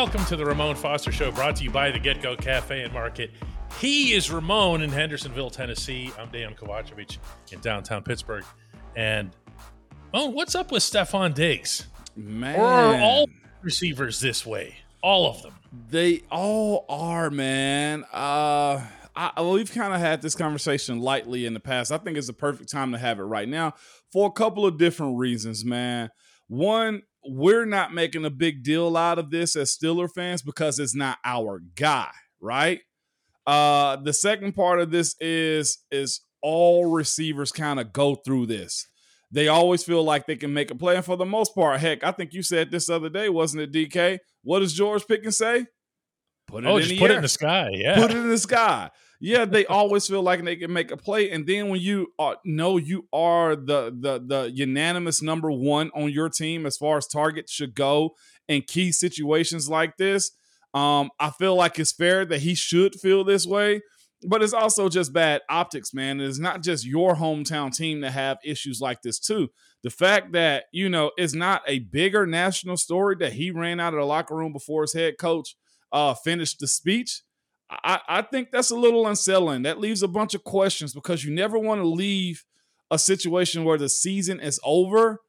Welcome 0.00 0.24
to 0.24 0.34
the 0.34 0.46
Ramon 0.46 0.76
Foster 0.76 1.12
Show, 1.12 1.30
brought 1.30 1.56
to 1.56 1.62
you 1.62 1.70
by 1.70 1.90
the 1.90 1.98
Get 1.98 2.22
Go 2.22 2.34
Cafe 2.34 2.84
and 2.84 2.90
Market. 2.90 3.32
He 3.78 4.14
is 4.14 4.30
Ramon 4.30 4.80
in 4.80 4.88
Hendersonville, 4.88 5.50
Tennessee. 5.50 6.10
I'm 6.18 6.30
Dan 6.30 6.54
Kovacevic 6.54 7.18
in 7.52 7.60
downtown 7.60 8.02
Pittsburgh. 8.02 8.46
And 8.96 9.36
oh, 10.14 10.30
what's 10.30 10.54
up 10.54 10.72
with 10.72 10.82
Stefon 10.82 11.34
Diggs? 11.34 11.86
Man, 12.16 12.58
Or 12.58 12.64
are 12.64 12.98
all 12.98 13.28
receivers 13.60 14.20
this 14.20 14.46
way? 14.46 14.76
All 15.02 15.28
of 15.28 15.42
them. 15.42 15.52
they 15.90 16.22
all 16.30 16.86
are, 16.88 17.28
man. 17.28 18.04
Uh, 18.10 18.82
I, 19.14 19.42
we've 19.42 19.70
kind 19.70 19.92
of 19.92 20.00
had 20.00 20.22
this 20.22 20.34
conversation 20.34 21.00
lightly 21.00 21.44
in 21.44 21.52
the 21.52 21.60
past. 21.60 21.92
I 21.92 21.98
think 21.98 22.16
it's 22.16 22.26
the 22.26 22.32
perfect 22.32 22.70
time 22.70 22.92
to 22.92 22.98
have 22.98 23.18
it 23.18 23.24
right 23.24 23.46
now 23.50 23.74
for 24.10 24.26
a 24.28 24.32
couple 24.32 24.64
of 24.64 24.78
different 24.78 25.18
reasons, 25.18 25.62
man. 25.62 26.08
One, 26.48 27.02
we're 27.24 27.66
not 27.66 27.92
making 27.92 28.24
a 28.24 28.30
big 28.30 28.62
deal 28.62 28.96
out 28.96 29.18
of 29.18 29.30
this 29.30 29.56
as 29.56 29.76
Steeler 29.76 30.08
fans 30.10 30.42
because 30.42 30.78
it's 30.78 30.94
not 30.94 31.18
our 31.24 31.60
guy, 31.74 32.10
right? 32.40 32.80
Uh, 33.46 33.96
the 33.96 34.12
second 34.12 34.52
part 34.54 34.80
of 34.80 34.90
this 34.90 35.16
is 35.20 35.78
is 35.90 36.20
all 36.42 36.86
receivers 36.90 37.52
kind 37.52 37.78
of 37.80 37.92
go 37.92 38.14
through 38.14 38.46
this. 38.46 38.86
They 39.32 39.48
always 39.48 39.84
feel 39.84 40.02
like 40.02 40.26
they 40.26 40.36
can 40.36 40.52
make 40.52 40.70
a 40.70 40.74
play, 40.74 40.96
and 40.96 41.04
for 41.04 41.16
the 41.16 41.24
most 41.26 41.54
part, 41.54 41.80
heck, 41.80 42.02
I 42.02 42.10
think 42.10 42.32
you 42.32 42.42
said 42.42 42.70
this 42.70 42.88
other 42.88 43.08
day, 43.08 43.28
wasn't 43.28 43.62
it, 43.62 43.72
DK? 43.72 44.18
What 44.42 44.60
does 44.60 44.72
George 44.72 45.06
Pickens 45.06 45.36
say? 45.38 45.66
Put 46.48 46.64
it 46.64 46.66
Oh, 46.68 46.76
in 46.78 46.82
just 46.82 46.98
put 46.98 47.10
air 47.10 47.14
it 47.14 47.16
in 47.18 47.22
the 47.22 47.28
sky. 47.28 47.70
Yeah. 47.72 47.94
put 47.96 48.10
it 48.10 48.16
in 48.16 48.28
the 48.28 48.38
sky. 48.38 48.90
Yeah, 49.22 49.44
they 49.44 49.66
always 49.66 50.06
feel 50.06 50.22
like 50.22 50.42
they 50.44 50.56
can 50.56 50.72
make 50.72 50.90
a 50.90 50.96
play, 50.96 51.30
and 51.30 51.46
then 51.46 51.68
when 51.68 51.80
you 51.80 52.14
are, 52.18 52.38
know 52.42 52.78
you 52.78 53.06
are 53.12 53.54
the 53.54 53.94
the 53.94 54.22
the 54.26 54.50
unanimous 54.50 55.20
number 55.20 55.50
one 55.50 55.90
on 55.94 56.10
your 56.10 56.30
team 56.30 56.64
as 56.64 56.78
far 56.78 56.96
as 56.96 57.06
targets 57.06 57.52
should 57.52 57.74
go 57.74 58.14
in 58.48 58.62
key 58.62 58.92
situations 58.92 59.68
like 59.68 59.98
this, 59.98 60.32
um, 60.72 61.10
I 61.20 61.30
feel 61.30 61.54
like 61.54 61.78
it's 61.78 61.92
fair 61.92 62.24
that 62.24 62.40
he 62.40 62.54
should 62.54 62.94
feel 62.98 63.22
this 63.22 63.46
way. 63.46 63.82
But 64.26 64.42
it's 64.42 64.52
also 64.52 64.88
just 64.88 65.14
bad 65.14 65.40
optics, 65.48 65.94
man. 65.94 66.20
It's 66.20 66.38
not 66.38 66.62
just 66.62 66.84
your 66.86 67.14
hometown 67.14 67.74
team 67.74 68.00
that 68.02 68.10
have 68.12 68.36
issues 68.44 68.80
like 68.80 69.00
this 69.02 69.18
too. 69.18 69.48
The 69.82 69.90
fact 69.90 70.32
that 70.32 70.64
you 70.72 70.88
know 70.88 71.10
it's 71.18 71.34
not 71.34 71.62
a 71.66 71.80
bigger 71.80 72.26
national 72.26 72.76
story 72.78 73.16
that 73.20 73.34
he 73.34 73.50
ran 73.50 73.80
out 73.80 73.94
of 73.94 74.00
the 74.00 74.06
locker 74.06 74.36
room 74.36 74.52
before 74.52 74.82
his 74.82 74.94
head 74.94 75.18
coach 75.18 75.56
uh, 75.92 76.14
finished 76.14 76.58
the 76.60 76.66
speech. 76.66 77.22
I, 77.70 78.00
I 78.08 78.22
think 78.22 78.50
that's 78.50 78.70
a 78.70 78.76
little 78.76 79.06
unsettling. 79.06 79.62
That 79.62 79.78
leaves 79.78 80.02
a 80.02 80.08
bunch 80.08 80.34
of 80.34 80.44
questions 80.44 80.92
because 80.92 81.24
you 81.24 81.32
never 81.32 81.58
want 81.58 81.80
to 81.80 81.86
leave 81.86 82.44
a 82.90 82.98
situation 82.98 83.64
where 83.64 83.78
the 83.78 83.88
season 83.88 84.40
is 84.40 84.58
over 84.64 85.20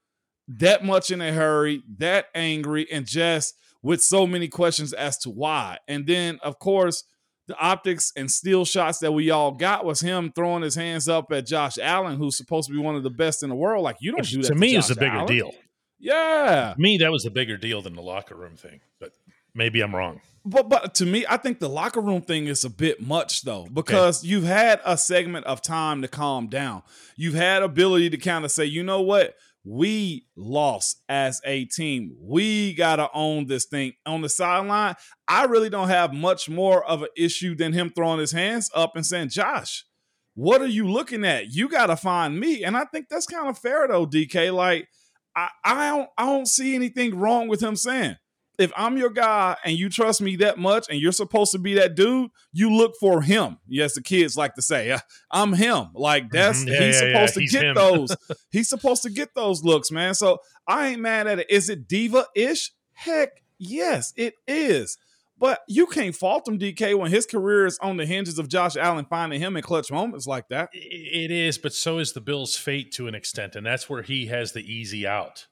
that 0.47 0.84
much 0.84 1.12
in 1.12 1.22
a 1.22 1.31
hurry, 1.31 1.84
that 1.97 2.25
angry, 2.34 2.88
and 2.91 3.06
just 3.06 3.53
with 3.84 4.02
so 4.02 4.28
many 4.28 4.47
questions 4.47 4.94
as 4.94 5.18
to 5.19 5.29
why. 5.29 5.78
And 5.88 6.07
then, 6.07 6.40
of 6.44 6.59
course, 6.59 7.03
the 7.47 7.57
optics 7.57 8.12
and 8.16 8.29
steel 8.29 8.66
shots 8.66 9.00
that 9.00 9.12
we 9.12 9.29
all 9.29 9.52
got 9.52 9.85
was 9.85 10.02
him 10.02 10.31
throwing 10.34 10.63
his 10.63 10.75
hands 10.75 11.08
up 11.08 11.31
at 11.31 11.46
Josh 11.46 11.78
Allen, 11.78 12.18
who's 12.18 12.38
supposed 12.38 12.68
to 12.68 12.73
be 12.73 12.79
one 12.79 12.96
of 12.96 13.03
the 13.03 13.09
best 13.09 13.44
in 13.44 13.50
the 13.50 13.56
world. 13.56 13.84
Like 13.84 13.97
you 14.00 14.12
don't 14.12 14.22
Which 14.22 14.31
do 14.31 14.41
that 14.41 14.47
to 14.50 14.56
me 14.56 14.73
Josh 14.73 14.85
is 14.85 14.91
a 14.91 14.96
bigger 14.96 15.18
Allen. 15.18 15.28
deal. 15.28 15.52
Yeah, 16.00 16.73
To 16.75 16.81
me, 16.81 16.97
that 16.97 17.12
was 17.12 17.25
a 17.25 17.31
bigger 17.31 17.58
deal 17.58 17.84
than 17.84 17.96
the 17.96 18.02
locker 18.02 18.35
room 18.35 18.56
thing, 18.56 18.79
but 19.00 19.12
maybe 19.53 19.81
I'm 19.81 19.96
wrong. 19.96 20.22
But 20.44 20.69
but 20.69 20.96
to 20.96 21.06
me, 21.06 21.25
I 21.29 21.38
think 21.38 21.59
the 21.59 21.69
locker 21.69 22.02
room 22.02 22.22
thing 22.22 22.47
is 22.47 22.63
a 22.63 22.69
bit 22.69 23.02
much 23.02 23.44
though, 23.44 23.68
because 23.72 24.24
you've 24.24 24.44
had 24.44 24.81
a 24.85 24.97
segment 24.97 25.46
of 25.46 25.62
time 25.62 26.02
to 26.02 26.07
calm 26.07 26.47
down. 26.47 26.81
You've 27.16 27.35
had 27.35 27.62
ability 27.62 28.09
to 28.12 28.18
kind 28.18 28.44
of 28.44 28.52
say, 28.52 28.66
you 28.66 28.84
know 28.84 29.02
what, 29.02 29.35
we 29.63 30.25
lost 30.35 31.02
as 31.07 31.41
a 31.46 31.66
team. 31.66 32.16
We 32.19 32.74
gotta 32.74 33.09
own 33.13 33.46
this 33.46 33.66
thing 33.66 33.94
on 34.06 34.22
the 34.22 34.29
sideline. 34.29 34.96
I 35.28 35.46
really 35.46 35.69
don't 35.69 35.90
have 35.90 36.13
much 36.13 36.50
more 36.50 36.84
of 36.84 37.03
an 37.03 37.09
issue 37.16 37.56
than 37.56 37.73
him 37.73 37.91
throwing 37.91 38.19
his 38.19 38.31
hands 38.31 38.72
up 38.73 38.96
and 38.96 39.06
saying, 39.06 39.29
Josh, 39.29 39.85
what 40.34 40.62
are 40.62 40.68
you 40.68 40.90
looking 40.90 41.23
at? 41.23 41.53
You 41.53 41.69
gotta 41.69 41.96
find 41.96 42.40
me. 42.40 42.63
And 42.63 42.75
I 42.75 42.85
think 42.85 43.08
that's 43.09 43.28
kind 43.28 43.47
of 43.47 43.59
fair 43.59 43.88
though, 43.88 44.08
DK. 44.08 44.52
Like 44.53 44.88
I, 45.35 45.50
I 45.63 45.90
don't 45.90 46.09
I 46.18 46.25
don't 46.25 46.47
see 46.47 46.73
anything 46.73 47.18
wrong 47.18 47.47
with 47.47 47.62
him 47.62 47.75
saying 47.75 48.16
if 48.61 48.72
I'm 48.77 48.97
your 48.97 49.09
guy 49.09 49.57
and 49.66 49.75
you 49.75 49.89
trust 49.89 50.22
me 50.22 50.35
that 50.38 50.57
much 50.57 50.88
and 50.89 50.99
you're 50.99 51.11
supposed 51.11 51.51
to 51.53 51.59
be 51.59 51.73
that 51.75 51.95
dude, 51.95 52.29
you 52.53 52.73
look 52.73 52.94
for 52.99 53.22
him. 53.22 53.57
Yes, 53.67 53.95
the 53.95 54.01
kids 54.01 54.38
like 54.38 54.55
to 54.55 54.61
say, 54.61 54.97
I'm 55.31 55.53
him. 55.53 55.88
Like 55.94 56.29
that's 56.31 56.63
Mhm. 56.63 56.67
Yeah, 56.67 56.85
he's 56.85 57.01
yeah, 57.01 57.07
yeah. 57.07 57.13
supposed 57.13 57.33
to 57.33 57.39
He's 57.41 57.51
get 57.51 57.63
him. 57.66 57.75
those. 57.75 58.16
he's 58.51 58.69
supposed 58.69 59.01
to 59.03 59.09
get 59.09 59.33
those 59.35 59.63
looks, 59.63 59.91
man. 59.91 60.13
So 60.13 60.39
I 60.67 60.89
ain't 60.89 61.01
mad 61.01 61.27
at 61.27 61.39
it. 61.39 61.49
Is 61.49 61.69
it 61.69 61.88
diva-ish? 61.88 62.72
Heck, 62.94 63.41
yes, 63.57 64.13
it 64.16 64.35
is. 64.47 64.97
But 65.38 65.61
you 65.67 65.88
can't 65.88 66.16
fault 66.16 66.47
him, 66.47 66.59
DK, 66.59 66.95
when 66.95 67.09
his 67.09 67.25
career 67.25 67.66
is 67.66 67.79
on 67.79 67.97
the 67.97 68.05
hinges 68.05 68.38
of 68.38 68.47
Josh 68.47 68.75
Allen 68.78 69.07
finding 69.09 69.39
him 69.41 69.57
in 69.57 69.63
clutch 69.63 69.91
moments 69.91 70.28
like 70.28 70.47
that. 70.49 70.69
It 70.72 71.31
is, 71.31 71.57
but 71.57 71.73
so 71.73 71.97
is 71.97 72.13
the 72.13 72.22
Bills' 72.22 72.55
fate 72.55 72.91
to 72.91 73.07
an 73.07 73.16
extent, 73.16 73.55
and 73.55 73.66
that's 73.66 73.89
where 73.89 74.03
he 74.03 74.28
has 74.28 74.51
the 74.51 74.61
easy 74.61 75.07
out. 75.07 75.47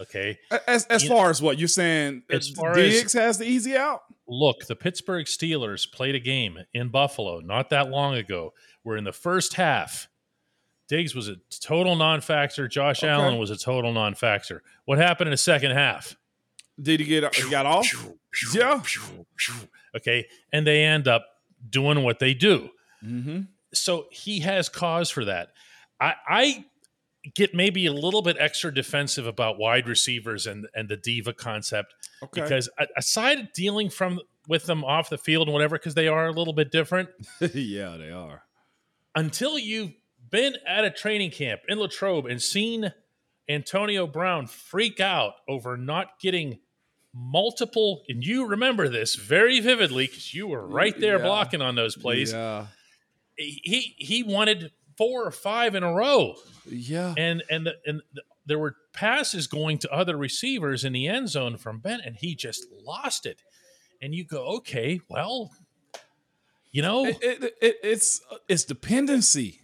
Okay. 0.00 0.38
As 0.66 0.84
as 0.86 1.02
You- 1.04 1.08
far 1.10 1.30
as 1.30 1.40
what 1.40 1.58
you're 1.58 1.68
saying, 1.68 2.22
As 2.30 2.48
far 2.50 2.74
Diggs 2.74 3.14
as- 3.14 3.20
has 3.20 3.38
the 3.38 3.44
easy 3.46 3.76
out. 3.76 4.02
Look, 4.26 4.66
the 4.66 4.74
Pittsburgh 4.76 5.26
Steelers 5.26 5.90
played 5.90 6.14
a 6.14 6.20
game 6.20 6.58
in 6.72 6.88
Buffalo 6.88 7.40
not 7.40 7.70
that 7.70 7.90
long 7.90 8.14
ago 8.14 8.54
where 8.82 8.96
in 8.96 9.04
the 9.04 9.12
first 9.12 9.54
half, 9.54 10.08
Diggs 10.88 11.14
was 11.14 11.28
a 11.28 11.36
total 11.60 11.94
non 11.96 12.20
factor. 12.20 12.66
Josh 12.68 12.98
Okay. 13.02 13.08
Allen 13.08 13.38
was 13.38 13.50
a 13.50 13.56
total 13.56 13.92
non 13.92 14.14
factor. 14.14 14.62
What 14.84 14.98
happened 14.98 15.28
in 15.28 15.32
the 15.32 15.36
second 15.38 15.72
half? 15.72 16.16
Did 16.80 17.00
he 17.00 17.06
get 17.06 17.34
he 17.34 17.48
got 17.50 17.66
off? 17.66 17.86
Yeah. 18.54 18.82
Okay. 19.96 20.26
And 20.52 20.66
they 20.66 20.82
end 20.84 21.06
up 21.08 21.26
doing 21.70 22.02
what 22.02 22.18
they 22.18 22.34
do. 22.34 22.70
Mm-hmm. 23.04 23.42
so 23.74 24.06
he 24.10 24.40
has 24.40 24.68
cause 24.70 25.10
for 25.10 25.26
that. 25.26 25.50
I, 26.00 26.14
I 26.26 26.64
get 27.34 27.54
maybe 27.54 27.86
a 27.86 27.92
little 27.92 28.22
bit 28.22 28.36
extra 28.38 28.72
defensive 28.74 29.26
about 29.26 29.58
wide 29.58 29.88
receivers 29.88 30.46
and 30.46 30.66
and 30.74 30.88
the 30.88 30.96
diva 30.96 31.32
concept 31.32 31.94
Okay. 32.22 32.42
because 32.42 32.68
aside 32.96 33.52
dealing 33.54 33.88
from 33.90 34.20
with 34.46 34.66
them 34.66 34.84
off 34.84 35.08
the 35.08 35.16
field 35.18 35.48
and 35.48 35.52
whatever, 35.54 35.78
because 35.78 35.94
they 35.94 36.06
are 36.08 36.26
a 36.26 36.32
little 36.32 36.52
bit 36.52 36.70
different. 36.70 37.08
yeah, 37.54 37.96
they 37.96 38.10
are. 38.10 38.42
Until 39.14 39.58
you've 39.58 39.92
been 40.30 40.56
at 40.66 40.84
a 40.84 40.90
training 40.90 41.30
camp 41.30 41.62
in 41.68 41.78
Latrobe 41.78 42.26
and 42.26 42.42
seen 42.42 42.92
Antonio 43.48 44.06
Brown 44.06 44.46
freak 44.46 45.00
out 45.00 45.34
over 45.48 45.76
not 45.78 46.18
getting 46.20 46.58
multiple, 47.14 48.02
and 48.08 48.24
you 48.24 48.46
remember 48.46 48.88
this 48.88 49.14
very 49.14 49.60
vividly 49.60 50.06
because 50.06 50.34
you 50.34 50.46
were 50.48 50.66
right 50.66 50.98
there 50.98 51.18
Yeah. 51.18 51.24
blocking 51.24 51.62
on 51.62 51.74
those 51.74 51.96
plays. 51.96 52.32
Yeah. 52.32 52.66
He 53.36 53.94
he 53.98 54.22
wanted 54.22 54.72
four 54.96 55.24
or 55.24 55.30
five 55.30 55.74
in 55.74 55.82
a 55.82 55.92
row. 55.92 56.36
Yeah. 56.68 57.14
and 57.16 57.42
and 57.50 57.66
the, 57.66 57.74
and 57.86 58.02
the, 58.14 58.22
there 58.46 58.58
were 58.58 58.76
passes 58.92 59.46
going 59.46 59.78
to 59.78 59.90
other 59.92 60.16
receivers 60.16 60.84
in 60.84 60.92
the 60.92 61.08
end 61.08 61.28
zone 61.28 61.56
from 61.56 61.78
Ben, 61.78 62.00
and 62.04 62.16
he 62.16 62.34
just 62.34 62.66
lost 62.84 63.26
it. 63.26 63.42
And 64.02 64.14
you 64.14 64.24
go, 64.24 64.56
okay, 64.56 65.00
well, 65.08 65.50
You 66.72 66.82
know, 66.82 67.06
it, 67.06 67.18
it, 67.22 67.54
it, 67.62 67.76
it's 67.84 68.20
it's 68.48 68.64
dependency. 68.64 69.60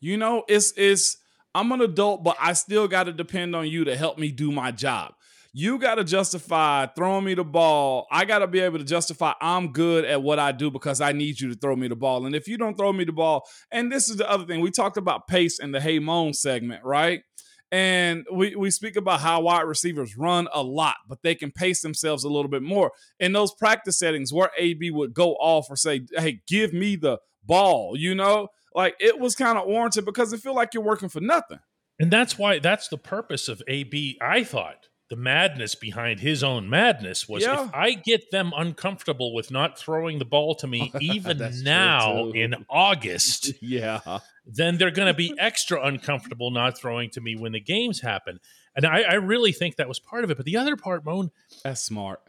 You 0.00 0.18
know, 0.18 0.44
it's 0.48 0.74
it's 0.76 1.16
I'm 1.54 1.72
an 1.72 1.80
adult, 1.80 2.22
but 2.22 2.36
I 2.38 2.52
still 2.52 2.88
got 2.88 3.04
to 3.04 3.12
depend 3.12 3.56
on 3.56 3.66
you 3.68 3.84
to 3.84 3.96
help 3.96 4.18
me 4.18 4.30
do 4.30 4.52
my 4.52 4.70
job. 4.70 5.14
You 5.54 5.78
got 5.78 5.96
to 5.96 6.04
justify 6.04 6.86
throwing 6.86 7.24
me 7.24 7.34
the 7.34 7.44
ball. 7.44 8.06
I 8.10 8.24
got 8.24 8.38
to 8.38 8.46
be 8.46 8.60
able 8.60 8.78
to 8.78 8.84
justify 8.84 9.34
I'm 9.40 9.72
good 9.72 10.06
at 10.06 10.22
what 10.22 10.38
I 10.38 10.52
do 10.52 10.70
because 10.70 11.02
I 11.02 11.12
need 11.12 11.40
you 11.40 11.50
to 11.50 11.54
throw 11.54 11.76
me 11.76 11.88
the 11.88 11.96
ball. 11.96 12.24
And 12.24 12.34
if 12.34 12.48
you 12.48 12.56
don't 12.56 12.76
throw 12.76 12.92
me 12.92 13.04
the 13.04 13.12
ball, 13.12 13.46
and 13.70 13.92
this 13.92 14.08
is 14.08 14.16
the 14.16 14.30
other 14.30 14.46
thing, 14.46 14.60
we 14.60 14.70
talked 14.70 14.96
about 14.96 15.26
pace 15.26 15.58
in 15.58 15.72
the 15.72 15.80
Hey 15.80 15.98
Moan 15.98 16.32
segment, 16.32 16.82
right? 16.84 17.22
And 17.70 18.26
we, 18.30 18.54
we 18.54 18.70
speak 18.70 18.96
about 18.96 19.20
how 19.20 19.42
wide 19.42 19.62
receivers 19.62 20.16
run 20.16 20.46
a 20.52 20.62
lot, 20.62 20.96
but 21.08 21.22
they 21.22 21.34
can 21.34 21.50
pace 21.50 21.80
themselves 21.80 22.22
a 22.22 22.28
little 22.28 22.50
bit 22.50 22.62
more. 22.62 22.92
In 23.18 23.32
those 23.32 23.54
practice 23.54 23.98
settings 23.98 24.32
where 24.32 24.50
AB 24.58 24.90
would 24.90 25.14
go 25.14 25.32
off 25.34 25.70
or 25.70 25.76
say, 25.76 26.02
hey, 26.14 26.40
give 26.46 26.74
me 26.74 26.96
the 26.96 27.18
ball, 27.42 27.94
you 27.96 28.14
know, 28.14 28.48
like 28.74 28.94
it 29.00 29.18
was 29.18 29.34
kind 29.34 29.58
of 29.58 29.66
warranted 29.66 30.04
because 30.04 30.32
it 30.32 30.40
feel 30.40 30.54
like 30.54 30.74
you're 30.74 30.82
working 30.82 31.08
for 31.08 31.20
nothing. 31.20 31.60
And 31.98 32.10
that's 32.10 32.38
why 32.38 32.58
that's 32.58 32.88
the 32.88 32.98
purpose 32.98 33.48
of 33.48 33.62
AB, 33.68 34.18
I 34.20 34.44
thought, 34.44 34.88
the 35.12 35.16
madness 35.16 35.74
behind 35.74 36.20
his 36.20 36.42
own 36.42 36.70
madness 36.70 37.28
was 37.28 37.42
yeah. 37.42 37.66
if 37.66 37.74
I 37.74 37.92
get 37.92 38.30
them 38.30 38.50
uncomfortable 38.56 39.34
with 39.34 39.50
not 39.50 39.78
throwing 39.78 40.18
the 40.18 40.24
ball 40.24 40.54
to 40.54 40.66
me 40.66 40.90
even 41.02 41.38
now 41.62 42.30
in 42.30 42.64
August, 42.70 43.52
yeah, 43.60 44.20
then 44.46 44.78
they're 44.78 44.90
going 44.90 45.08
to 45.08 45.14
be 45.14 45.34
extra 45.38 45.84
uncomfortable 45.84 46.50
not 46.50 46.78
throwing 46.78 47.10
to 47.10 47.20
me 47.20 47.36
when 47.36 47.52
the 47.52 47.60
games 47.60 48.00
happen. 48.00 48.40
And 48.74 48.86
I, 48.86 49.02
I, 49.02 49.14
really 49.16 49.52
think 49.52 49.76
that 49.76 49.86
was 49.86 49.98
part 49.98 50.24
of 50.24 50.30
it. 50.30 50.38
But 50.38 50.46
the 50.46 50.56
other 50.56 50.76
part, 50.76 51.04
Moan, 51.04 51.30
that's 51.62 51.82
smart, 51.82 52.22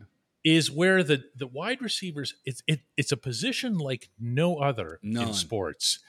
is 0.43 0.69
where 0.69 1.03
the 1.03 1.23
the 1.37 1.47
wide 1.47 1.81
receivers. 1.81 2.33
It's 2.43 2.63
it, 2.67 2.81
it's 2.97 3.13
a 3.13 3.17
position 3.17 3.77
like 3.77 4.09
no 4.19 4.57
other 4.57 4.99
None. 5.01 5.29
in 5.29 5.33
sports. 5.33 5.99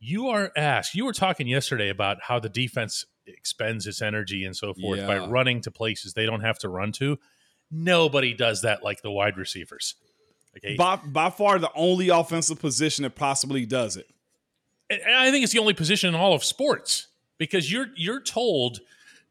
You 0.00 0.26
are 0.26 0.50
asked. 0.56 0.96
You 0.96 1.04
were 1.04 1.12
talking 1.12 1.46
yesterday 1.46 1.88
about 1.88 2.16
how 2.22 2.40
the 2.40 2.48
defense 2.48 3.04
expends 3.26 3.86
its 3.86 4.02
energy 4.02 4.44
and 4.44 4.56
so 4.56 4.74
forth 4.74 5.00
yeah. 5.00 5.06
by 5.06 5.18
running 5.18 5.60
to 5.62 5.70
places 5.70 6.14
they 6.14 6.26
don't 6.26 6.40
have 6.40 6.58
to 6.60 6.68
run 6.68 6.92
to. 6.92 7.18
Nobody 7.70 8.34
does 8.34 8.62
that 8.62 8.84
like 8.84 9.02
the 9.02 9.10
wide 9.10 9.36
receivers. 9.36 9.94
Okay. 10.56 10.76
By, 10.76 10.96
by 10.96 11.30
far 11.30 11.58
the 11.58 11.70
only 11.74 12.08
offensive 12.08 12.58
position 12.58 13.02
that 13.02 13.14
possibly 13.14 13.66
does 13.66 13.96
it. 13.96 14.08
And 14.88 15.00
I 15.14 15.30
think 15.30 15.42
it's 15.42 15.52
the 15.52 15.58
only 15.58 15.74
position 15.74 16.08
in 16.08 16.14
all 16.14 16.32
of 16.32 16.44
sports 16.44 17.08
because 17.38 17.70
you're 17.70 17.88
you're 17.96 18.22
told 18.22 18.80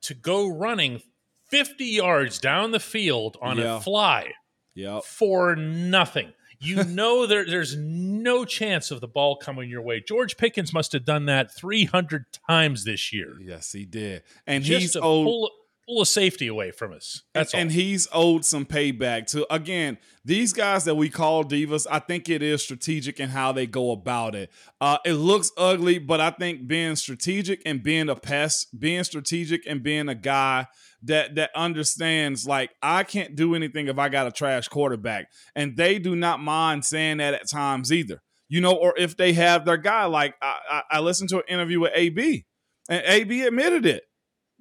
to 0.01 0.13
go 0.13 0.48
running 0.48 1.01
50 1.48 1.86
yards 1.86 2.39
down 2.39 2.71
the 2.71 2.80
field 2.80 3.38
on 3.41 3.57
yeah. 3.57 3.77
a 3.77 3.80
fly 3.80 4.33
yep. 4.74 5.03
for 5.03 5.56
nothing 5.56 6.33
you 6.65 6.83
know 6.83 7.25
there, 7.25 7.45
there's 7.45 7.75
no 7.75 8.45
chance 8.45 8.91
of 8.91 9.01
the 9.01 9.07
ball 9.07 9.35
coming 9.38 9.69
your 9.69 9.81
way. 9.81 10.01
George 10.01 10.38
Pickens 10.38 10.73
must 10.73 10.91
have 10.94 11.06
done 11.06 11.25
that 11.25 11.56
300 11.56 12.25
times 12.47 12.83
this 12.83 13.13
year. 13.13 13.38
Yes, 13.41 13.71
he 13.71 13.85
did. 13.85 14.23
And 14.47 14.63
Just 14.63 14.81
he's 14.81 14.95
owed, 14.95 15.25
pull, 15.25 15.51
pull 15.87 16.01
a 16.01 16.05
safety 16.05 16.47
away 16.47 16.71
from 16.71 16.93
us. 16.93 17.23
That's 17.33 17.53
and, 17.53 17.63
and 17.63 17.71
he's 17.71 18.07
owed 18.11 18.45
some 18.45 18.65
payback 18.65 19.27
to 19.27 19.51
again 19.53 19.97
these 20.23 20.53
guys 20.53 20.85
that 20.85 20.95
we 20.95 21.09
call 21.09 21.43
divas. 21.43 21.85
I 21.89 21.99
think 21.99 22.29
it 22.29 22.41
is 22.41 22.63
strategic 22.63 23.19
in 23.19 23.29
how 23.29 23.51
they 23.51 23.67
go 23.67 23.91
about 23.91 24.35
it. 24.35 24.51
Uh, 24.81 24.97
it 25.05 25.13
looks 25.13 25.51
ugly, 25.57 25.99
but 25.99 26.19
I 26.19 26.31
think 26.31 26.67
being 26.67 26.95
strategic 26.95 27.61
and 27.65 27.83
being 27.83 28.09
a 28.09 28.15
pest, 28.15 28.79
being 28.79 29.03
strategic 29.03 29.65
and 29.67 29.83
being 29.83 30.09
a 30.09 30.15
guy 30.15 30.67
that 31.03 31.35
that 31.35 31.51
understands 31.55 32.47
like 32.47 32.71
I 32.81 33.03
can't 33.03 33.35
do 33.35 33.55
anything 33.55 33.88
if 33.88 33.99
I 33.99 34.09
got 34.09 34.27
a 34.27 34.31
trash 34.31 34.67
quarterback, 34.67 35.27
and 35.55 35.77
they 35.77 35.99
do 35.99 36.15
not 36.15 36.39
mind 36.39 36.85
saying 36.85 37.17
that 37.17 37.33
at 37.33 37.49
times 37.49 37.91
either. 37.91 38.21
You 38.47 38.61
know, 38.61 38.73
or 38.73 38.93
if 38.95 39.17
they 39.17 39.33
have 39.33 39.65
their 39.65 39.77
guy, 39.77 40.05
like 40.05 40.35
I, 40.39 40.59
I, 40.69 40.81
I 40.91 40.99
listened 40.99 41.29
to 41.29 41.38
an 41.38 41.43
interview 41.47 41.79
with 41.79 41.91
AB, 41.95 42.45
and 42.89 43.03
AB 43.05 43.41
admitted 43.43 43.85
it. 43.85 44.03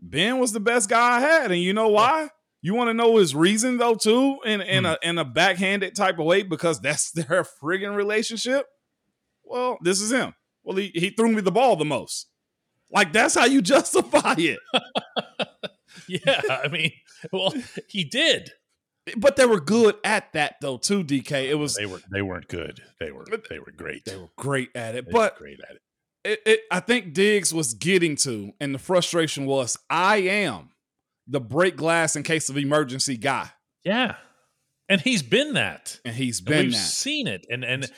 Ben 0.05 0.39
was 0.39 0.53
the 0.53 0.61
best 0.61 0.91
guy 0.91 1.17
I 1.17 1.21
had, 1.21 1.51
and 1.51 1.63
you 1.63 1.73
know 1.73 1.89
why? 1.89 2.29
You 2.61 2.75
want 2.75 2.89
to 2.89 2.95
know 2.95 3.17
his 3.17 3.35
reason 3.35 3.79
though 3.79 3.95
too, 3.95 4.39
in 4.45 4.61
in 4.61 4.85
hmm. 4.85 4.91
a 4.91 4.99
in 5.03 5.19
a 5.19 5.25
backhanded 5.25 5.97
type 5.97 6.19
of 6.19 6.27
way 6.27 6.43
because 6.43 6.81
that's 6.81 7.11
their 7.15 7.45
friggin' 7.63 7.97
relationship. 7.97 8.67
Well, 9.43 9.79
this 9.83 10.01
is 10.01 10.13
him. 10.13 10.35
Well, 10.63 10.77
he 10.77 10.91
he 10.95 11.11
threw 11.11 11.33
me 11.33 11.41
the 11.41 11.51
ball 11.51 11.77
the 11.77 11.85
most. 11.87 12.29
Like 12.91 13.13
that's 13.13 13.35
how 13.35 13.47
you 13.47 13.63
justify 13.75 14.35
it. 14.37 14.59
yeah, 16.09 16.41
I 16.51 16.69
mean, 16.69 16.93
well, 17.33 17.55
he 17.89 18.05
did. 18.05 18.51
But 19.17 19.37
they 19.37 19.45
were 19.45 19.61
good 19.61 19.97
at 20.05 20.33
that 20.33 20.57
though 20.61 20.77
too, 20.77 21.03
DK. 21.03 21.49
It 21.49 21.55
was 21.55 21.77
they 21.77 21.87
were 21.87 22.01
they 22.11 22.23
weren't 22.23 22.49
good. 22.49 22.83
They 23.01 23.11
were 23.11 23.25
they 23.49 23.59
were 23.59 23.73
great. 23.75 24.05
They 24.05 24.17
were 24.17 24.31
great 24.37 24.71
at 24.75 24.95
it. 24.95 25.07
They 25.07 25.13
but 25.13 25.37
great 25.37 25.61
at 25.61 25.77
it. 25.77 25.83
It, 26.25 26.41
it. 26.47 26.61
I 26.71 26.81
think 26.81 27.13
Diggs 27.13 27.53
was 27.53 27.75
getting 27.75 28.17
to, 28.17 28.53
and 28.61 28.75
the 28.75 28.79
frustration 28.79 29.47
was, 29.47 29.77
I 29.91 30.17
am 30.17 30.71
the 31.27 31.41
break 31.41 31.77
glass 31.77 32.17
in 32.17 32.23
case 32.23 32.49
of 32.49 32.57
emergency 32.57 33.17
guy. 33.17 33.51
Yeah, 33.85 34.17
and 34.89 35.01
he's 35.01 35.23
been 35.23 35.55
that, 35.55 36.01
and 36.05 36.17
he's 36.17 36.41
been 36.41 36.55
and 36.55 36.65
we've 36.67 36.73
that. 36.73 36.79
Seen 36.79 37.27
it, 37.27 37.47
and 37.51 37.65
and, 37.65 37.91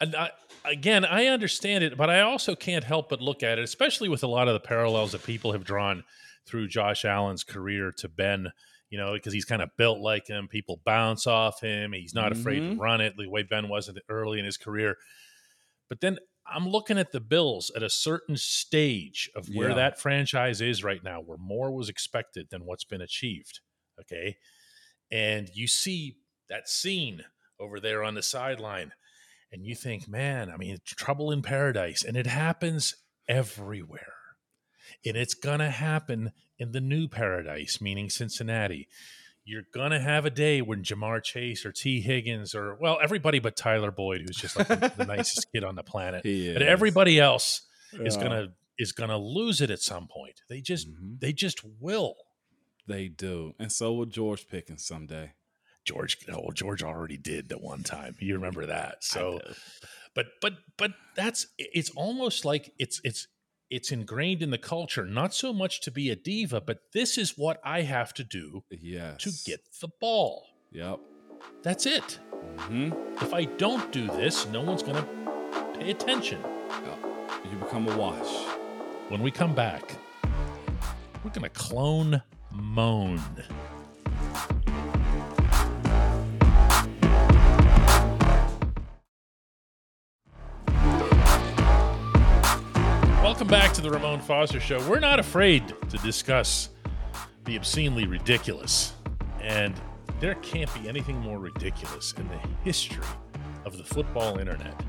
and 0.00 0.14
I, 0.14 0.30
again, 0.64 1.04
I 1.04 1.26
understand 1.26 1.84
it, 1.84 1.96
but 1.96 2.10
I 2.10 2.20
also 2.20 2.54
can't 2.54 2.84
help 2.84 3.08
but 3.08 3.20
look 3.20 3.42
at 3.42 3.58
it, 3.58 3.62
especially 3.62 4.08
with 4.08 4.22
a 4.22 4.28
lot 4.28 4.48
of 4.48 4.54
the 4.54 4.60
parallels 4.60 5.12
that 5.12 5.24
people 5.24 5.52
have 5.52 5.64
drawn 5.64 6.04
through 6.46 6.68
Josh 6.68 7.04
Allen's 7.04 7.44
career 7.44 7.92
to 7.98 8.08
Ben, 8.08 8.52
you 8.90 8.98
know, 8.98 9.14
because 9.14 9.32
he's 9.32 9.44
kind 9.44 9.62
of 9.62 9.70
built 9.76 9.98
like 9.98 10.28
him. 10.28 10.48
People 10.48 10.80
bounce 10.84 11.26
off 11.26 11.60
him. 11.60 11.92
He's 11.92 12.14
not 12.14 12.30
mm-hmm. 12.30 12.40
afraid 12.40 12.60
to 12.60 12.66
mm-hmm. 12.66 12.80
run 12.80 13.00
it 13.00 13.14
the 13.16 13.28
way 13.28 13.42
Ben 13.42 13.68
wasn't 13.68 13.98
early 14.08 14.38
in 14.38 14.44
his 14.44 14.56
career. 14.56 14.96
But 15.88 16.00
then 16.00 16.18
I'm 16.52 16.68
looking 16.68 16.98
at 16.98 17.12
the 17.12 17.20
Bills 17.20 17.70
at 17.74 17.82
a 17.82 17.90
certain 17.90 18.36
stage 18.36 19.30
of 19.34 19.48
where 19.48 19.70
yeah. 19.70 19.74
that 19.76 20.00
franchise 20.00 20.60
is 20.60 20.84
right 20.84 21.02
now, 21.02 21.20
where 21.20 21.38
more 21.38 21.72
was 21.72 21.88
expected 21.88 22.48
than 22.50 22.64
what's 22.64 22.84
been 22.84 23.00
achieved. 23.00 23.60
Okay. 24.00 24.36
And 25.10 25.50
you 25.54 25.66
see 25.66 26.16
that 26.48 26.68
scene 26.68 27.24
over 27.58 27.80
there 27.80 28.02
on 28.02 28.14
the 28.14 28.22
sideline, 28.22 28.92
and 29.50 29.64
you 29.64 29.74
think, 29.74 30.08
man, 30.08 30.50
I 30.50 30.56
mean, 30.56 30.78
trouble 30.84 31.30
in 31.30 31.42
paradise. 31.42 32.04
And 32.04 32.16
it 32.16 32.26
happens 32.26 32.96
everywhere 33.28 34.16
and 35.04 35.16
it's 35.16 35.34
going 35.34 35.58
to 35.58 35.70
happen 35.70 36.32
in 36.58 36.72
the 36.72 36.80
new 36.80 37.08
paradise, 37.08 37.80
meaning 37.80 38.10
Cincinnati. 38.10 38.88
You're 39.48 39.62
going 39.72 39.92
to 39.92 40.00
have 40.00 40.26
a 40.26 40.30
day 40.30 40.60
when 40.60 40.82
Ja'Marr 40.82 41.22
Chase 41.22 41.64
or 41.64 41.70
Tee 41.70 42.00
Higgins 42.00 42.52
or, 42.54 42.74
well, 42.74 42.98
everybody 43.00 43.38
but 43.38 43.56
Tyler 43.56 43.92
Boyd, 43.92 44.22
who's 44.22 44.36
just 44.36 44.56
like 44.56 44.66
the, 44.66 44.92
the 44.96 45.04
nicest 45.06 45.46
kid 45.52 45.62
on 45.64 45.76
the 45.76 45.84
planet. 45.84 46.22
But 46.52 46.62
everybody 46.62 47.20
else 47.20 47.62
is 47.92 48.16
going 48.16 48.30
to 48.30 48.52
is 48.78 48.92
to 48.92 49.16
lose 49.16 49.60
it 49.60 49.70
at 49.70 49.80
some 49.80 50.08
point. 50.08 50.42
They 50.48 50.60
just 50.60 50.88
mm-hmm. 50.88 51.14
they 51.20 51.32
just 51.32 51.62
will. 51.80 52.16
They 52.86 53.08
do. 53.08 53.54
And 53.58 53.72
so 53.72 53.92
will 53.92 54.06
George 54.06 54.48
Pickens 54.48 54.84
someday. 54.84 55.32
George, 55.84 56.18
oh, 56.32 56.50
George 56.50 56.82
already 56.82 57.16
did 57.16 57.48
the 57.48 57.58
one 57.58 57.84
time. 57.84 58.16
You 58.18 58.34
remember 58.34 58.66
that. 58.66 59.04
So, 59.04 59.40
but 60.14 60.26
but 60.40 60.54
but 60.76 60.92
that's 61.14 61.46
it's 61.58 61.90
almost 61.90 62.44
like 62.44 62.72
it's 62.78 63.00
it's 63.04 63.28
it's 63.70 63.90
ingrained 63.90 64.42
in 64.42 64.50
the 64.50 64.58
culture, 64.58 65.04
not 65.04 65.34
so 65.34 65.52
much 65.52 65.80
to 65.82 65.90
be 65.90 66.10
a 66.10 66.16
diva, 66.16 66.60
but 66.60 66.78
this 66.92 67.18
is 67.18 67.36
what 67.36 67.60
I 67.64 67.82
have 67.82 68.14
to 68.14 68.24
do 68.24 68.64
yes. 68.70 69.22
to 69.22 69.32
get 69.44 69.60
the 69.80 69.88
ball. 70.00 70.46
Yep. 70.72 71.00
That's 71.62 71.86
it. 71.86 72.18
Mm-hmm. 72.32 73.24
If 73.24 73.34
I 73.34 73.44
don't 73.44 73.90
do 73.92 74.06
this, 74.08 74.46
no 74.46 74.62
one's 74.62 74.82
going 74.82 75.02
to 75.02 75.78
pay 75.78 75.90
attention. 75.90 76.40
Yep. 76.70 76.98
You 77.50 77.58
become 77.58 77.88
a 77.88 77.96
wash. 77.96 78.46
When 79.08 79.22
we 79.22 79.30
come 79.30 79.54
back, 79.54 79.96
we're 81.24 81.30
going 81.30 81.42
to 81.42 81.50
clone 81.50 82.22
Moan. 82.50 83.20
Welcome 93.26 93.48
back 93.48 93.72
to 93.72 93.80
the 93.80 93.90
Ramon 93.90 94.20
Foster 94.20 94.60
Show. 94.60 94.88
We're 94.88 95.00
not 95.00 95.18
afraid 95.18 95.74
to 95.90 95.98
discuss 95.98 96.68
the 97.44 97.56
obscenely 97.56 98.06
ridiculous. 98.06 98.92
And 99.40 99.74
there 100.20 100.36
can't 100.36 100.72
be 100.80 100.88
anything 100.88 101.18
more 101.18 101.40
ridiculous 101.40 102.14
in 102.16 102.28
the 102.28 102.38
history 102.62 103.04
of 103.64 103.78
the 103.78 103.82
football 103.82 104.38
internet 104.38 104.80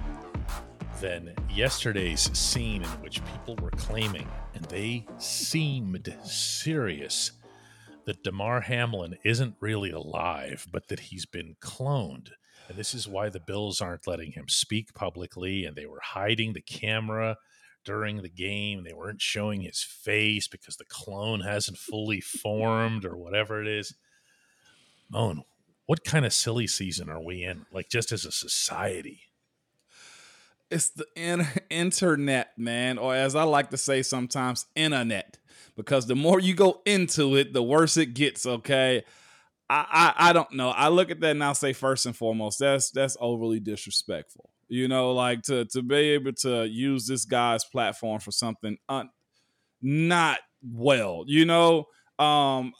than 1.01 1.33
yesterday's 1.49 2.29
scene 2.37 2.83
in 2.83 2.89
which 3.01 3.25
people 3.25 3.55
were 3.55 3.71
claiming, 3.71 4.29
and 4.53 4.63
they 4.65 5.07
seemed 5.17 6.15
serious, 6.23 7.31
that 8.05 8.23
Damar 8.23 8.61
Hamlin 8.61 9.17
isn't 9.25 9.55
really 9.59 9.89
alive, 9.89 10.67
but 10.71 10.89
that 10.89 10.99
he's 10.99 11.25
been 11.25 11.55
cloned. 11.59 12.29
And 12.69 12.77
this 12.77 12.93
is 12.93 13.07
why 13.07 13.29
the 13.29 13.39
Bills 13.39 13.81
aren't 13.81 14.05
letting 14.05 14.33
him 14.33 14.47
speak 14.47 14.93
publicly, 14.93 15.65
and 15.65 15.75
they 15.75 15.87
were 15.87 16.01
hiding 16.01 16.53
the 16.53 16.61
camera 16.61 17.37
during 17.87 18.21
the 18.21 18.29
game. 18.29 18.83
They 18.83 18.93
weren't 18.93 19.21
showing 19.21 19.61
his 19.61 19.81
face 19.81 20.47
because 20.47 20.75
the 20.75 20.85
clone 20.85 21.39
hasn't 21.39 21.77
fully 21.77 22.21
formed 22.21 23.05
or 23.05 23.17
whatever 23.17 23.61
it 23.61 23.67
is. 23.67 23.95
Moan, 25.09 25.41
what 25.85 26.03
kind 26.03 26.25
of 26.25 26.33
silly 26.33 26.67
season 26.67 27.09
are 27.09 27.23
we 27.23 27.43
in? 27.43 27.65
Like 27.71 27.89
just 27.89 28.11
as 28.11 28.25
a 28.25 28.31
society? 28.31 29.21
it's 30.69 30.89
the 30.89 31.05
in- 31.15 31.47
internet, 31.69 32.57
man, 32.57 32.97
or 32.97 33.15
as 33.15 33.35
I 33.35 33.43
like 33.43 33.69
to 33.71 33.77
say 33.77 34.01
sometimes, 34.01 34.65
internet. 34.75 35.37
Because 35.75 36.07
the 36.07 36.15
more 36.15 36.39
you 36.39 36.55
go 36.55 36.81
into 36.85 37.35
it, 37.35 37.53
the 37.53 37.63
worse 37.63 37.97
it 37.97 38.13
gets. 38.15 38.45
Okay, 38.45 39.03
I, 39.69 40.13
I 40.17 40.29
I 40.29 40.33
don't 40.33 40.51
know. 40.53 40.69
I 40.69 40.87
look 40.89 41.11
at 41.11 41.19
that 41.21 41.31
and 41.31 41.43
I'll 41.43 41.55
say 41.55 41.73
first 41.73 42.05
and 42.05 42.15
foremost, 42.15 42.59
that's 42.59 42.91
that's 42.91 43.15
overly 43.19 43.59
disrespectful. 43.59 44.49
You 44.69 44.87
know, 44.87 45.13
like 45.13 45.43
to 45.43 45.65
to 45.65 45.81
be 45.81 45.95
able 45.95 46.33
to 46.41 46.65
use 46.65 47.07
this 47.07 47.25
guy's 47.25 47.63
platform 47.63 48.19
for 48.19 48.31
something 48.31 48.77
un, 48.89 49.09
not 49.81 50.39
well. 50.61 51.23
You 51.27 51.45
know, 51.45 51.85
um, 52.19 52.73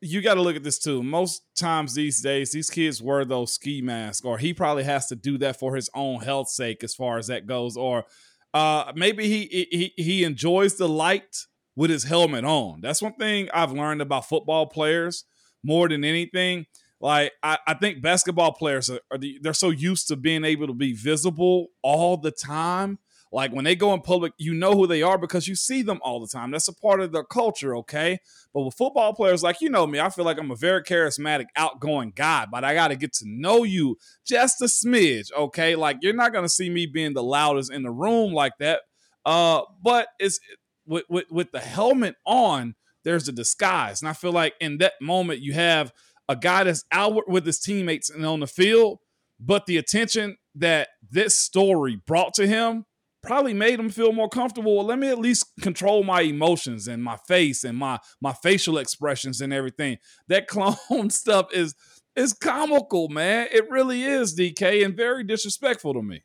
you 0.00 0.20
got 0.20 0.34
to 0.34 0.42
look 0.42 0.56
at 0.56 0.62
this 0.62 0.78
too. 0.78 1.02
Most 1.02 1.42
times 1.56 1.94
these 1.94 2.20
days, 2.20 2.52
these 2.52 2.70
kids 2.70 3.02
wear 3.02 3.24
those 3.24 3.52
ski 3.52 3.80
masks, 3.80 4.24
or 4.24 4.38
he 4.38 4.52
probably 4.52 4.84
has 4.84 5.06
to 5.08 5.16
do 5.16 5.38
that 5.38 5.58
for 5.58 5.74
his 5.74 5.88
own 5.94 6.20
health 6.20 6.48
sake, 6.48 6.84
as 6.84 6.94
far 6.94 7.18
as 7.18 7.28
that 7.28 7.46
goes. 7.46 7.76
Or 7.76 8.04
uh, 8.52 8.92
maybe 8.94 9.26
he 9.28 9.66
he 9.70 9.92
he 9.96 10.24
enjoys 10.24 10.76
the 10.76 10.88
light 10.88 11.36
with 11.74 11.90
his 11.90 12.04
helmet 12.04 12.44
on. 12.44 12.80
That's 12.80 13.02
one 13.02 13.14
thing 13.14 13.48
I've 13.52 13.72
learned 13.72 14.02
about 14.02 14.28
football 14.28 14.66
players 14.66 15.24
more 15.62 15.88
than 15.88 16.04
anything. 16.04 16.66
Like 17.00 17.32
I, 17.42 17.58
I 17.66 17.74
think 17.74 18.02
basketball 18.02 18.52
players 18.52 18.88
are, 18.90 19.00
are 19.10 19.18
the, 19.18 19.38
they're 19.42 19.52
so 19.52 19.70
used 19.70 20.08
to 20.08 20.16
being 20.16 20.44
able 20.44 20.66
to 20.66 20.74
be 20.74 20.92
visible 20.92 21.68
all 21.82 22.16
the 22.16 22.30
time 22.30 22.98
like 23.32 23.52
when 23.52 23.64
they 23.64 23.74
go 23.74 23.92
in 23.92 24.00
public, 24.00 24.32
you 24.38 24.54
know 24.54 24.72
who 24.72 24.86
they 24.86 25.02
are 25.02 25.18
because 25.18 25.48
you 25.48 25.56
see 25.56 25.82
them 25.82 26.00
all 26.02 26.20
the 26.20 26.28
time. 26.28 26.50
That's 26.50 26.68
a 26.68 26.74
part 26.74 27.00
of 27.00 27.12
their 27.12 27.24
culture, 27.24 27.76
okay? 27.76 28.18
But 28.54 28.62
with 28.62 28.76
football 28.76 29.14
players, 29.14 29.42
like 29.42 29.60
you 29.60 29.68
know 29.68 29.86
me, 29.86 29.98
I 29.98 30.10
feel 30.10 30.24
like 30.24 30.38
I'm 30.38 30.50
a 30.50 30.56
very 30.56 30.82
charismatic, 30.82 31.46
outgoing 31.56 32.12
guy, 32.14 32.46
but 32.50 32.64
I 32.64 32.74
got 32.74 32.88
to 32.88 32.96
get 32.96 33.12
to 33.14 33.24
know 33.26 33.64
you 33.64 33.98
just 34.24 34.62
a 34.62 34.66
smidge, 34.66 35.32
okay? 35.36 35.74
Like 35.74 35.98
you're 36.02 36.14
not 36.14 36.32
gonna 36.32 36.48
see 36.48 36.70
me 36.70 36.86
being 36.86 37.14
the 37.14 37.22
loudest 37.22 37.72
in 37.72 37.82
the 37.82 37.90
room 37.90 38.32
like 38.32 38.52
that. 38.60 38.82
Uh, 39.24 39.62
but 39.82 40.08
it's 40.20 40.38
with, 40.86 41.04
with 41.08 41.30
with 41.30 41.50
the 41.50 41.60
helmet 41.60 42.14
on, 42.24 42.76
there's 43.02 43.28
a 43.28 43.32
disguise, 43.32 44.00
and 44.00 44.08
I 44.08 44.12
feel 44.12 44.32
like 44.32 44.54
in 44.60 44.78
that 44.78 44.94
moment 45.00 45.40
you 45.40 45.52
have 45.52 45.92
a 46.28 46.36
guy 46.36 46.64
that's 46.64 46.84
out 46.92 47.28
with 47.28 47.46
his 47.46 47.58
teammates 47.58 48.10
and 48.10 48.24
on 48.26 48.40
the 48.40 48.46
field, 48.46 48.98
but 49.38 49.66
the 49.66 49.76
attention 49.76 50.36
that 50.54 50.88
this 51.10 51.36
story 51.36 52.00
brought 52.06 52.34
to 52.34 52.46
him 52.46 52.84
probably 53.22 53.54
made 53.54 53.78
him 53.78 53.90
feel 53.90 54.12
more 54.12 54.28
comfortable. 54.28 54.76
Well, 54.76 54.86
let 54.86 54.98
me 54.98 55.08
at 55.08 55.18
least 55.18 55.46
control 55.60 56.04
my 56.04 56.22
emotions 56.22 56.88
and 56.88 57.02
my 57.02 57.16
face 57.28 57.64
and 57.64 57.76
my 57.76 57.98
my 58.20 58.32
facial 58.32 58.78
expressions 58.78 59.40
and 59.40 59.52
everything. 59.52 59.98
That 60.28 60.46
clone 60.48 61.10
stuff 61.10 61.52
is 61.52 61.74
is 62.14 62.32
comical, 62.32 63.08
man. 63.08 63.48
It 63.52 63.68
really 63.70 64.02
is, 64.02 64.38
DK, 64.38 64.84
and 64.84 64.96
very 64.96 65.24
disrespectful 65.24 65.94
to 65.94 66.02
me. 66.02 66.22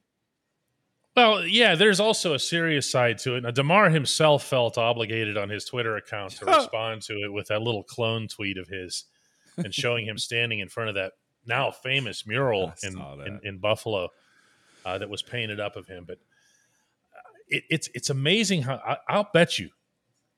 Well, 1.16 1.46
yeah, 1.46 1.76
there's 1.76 2.00
also 2.00 2.34
a 2.34 2.40
serious 2.40 2.90
side 2.90 3.18
to 3.20 3.36
it. 3.36 3.44
Now, 3.44 3.52
Damar 3.52 3.90
himself 3.90 4.46
felt 4.46 4.78
obligated 4.78 5.38
on 5.38 5.50
his 5.50 5.66
Twitter 5.66 5.98
account 5.98 6.32
to 6.38 6.46
respond 6.46 7.02
to 7.04 7.14
it 7.16 7.34
with 7.34 7.48
that 7.48 7.62
little 7.62 7.84
clone 7.84 8.30
tweet 8.30 8.58
of 8.58 8.70
his 8.70 9.06
and 9.58 9.74
showing 9.74 10.06
him 10.06 10.18
standing 10.18 10.60
in 10.60 10.70
front 10.70 10.90
of 10.90 10.96
that 10.96 11.14
now 11.46 11.72
famous 11.72 12.26
mural 12.26 12.74
in, 12.84 13.00
in, 13.26 13.40
in 13.44 13.58
Buffalo 13.60 14.10
uh, 14.86 14.98
that 14.98 15.10
was 15.10 15.22
painted 15.22 15.60
up 15.60 15.76
of 15.76 15.88
him. 15.88 16.06
But 16.08 16.20
it, 17.48 17.64
it's 17.70 17.90
it's 17.94 18.10
amazing 18.10 18.64
how 18.64 18.98
I, 19.08 19.18
will 19.18 19.28
bet 19.34 19.60
you 19.60 19.70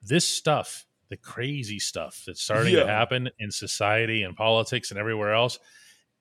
this 0.02 0.28
stuff, 0.28 0.86
the 1.10 1.18
crazy 1.18 1.80
stuff 1.80 2.24
that's 2.26 2.42
starting 2.42 2.74
yeah. 2.74 2.82
to 2.82 2.88
happen 2.88 3.30
in 3.40 3.52
society 3.52 4.24
and 4.24 4.36
politics 4.36 4.92
and 4.92 5.00
everywhere 5.00 5.34
else, 5.34 5.60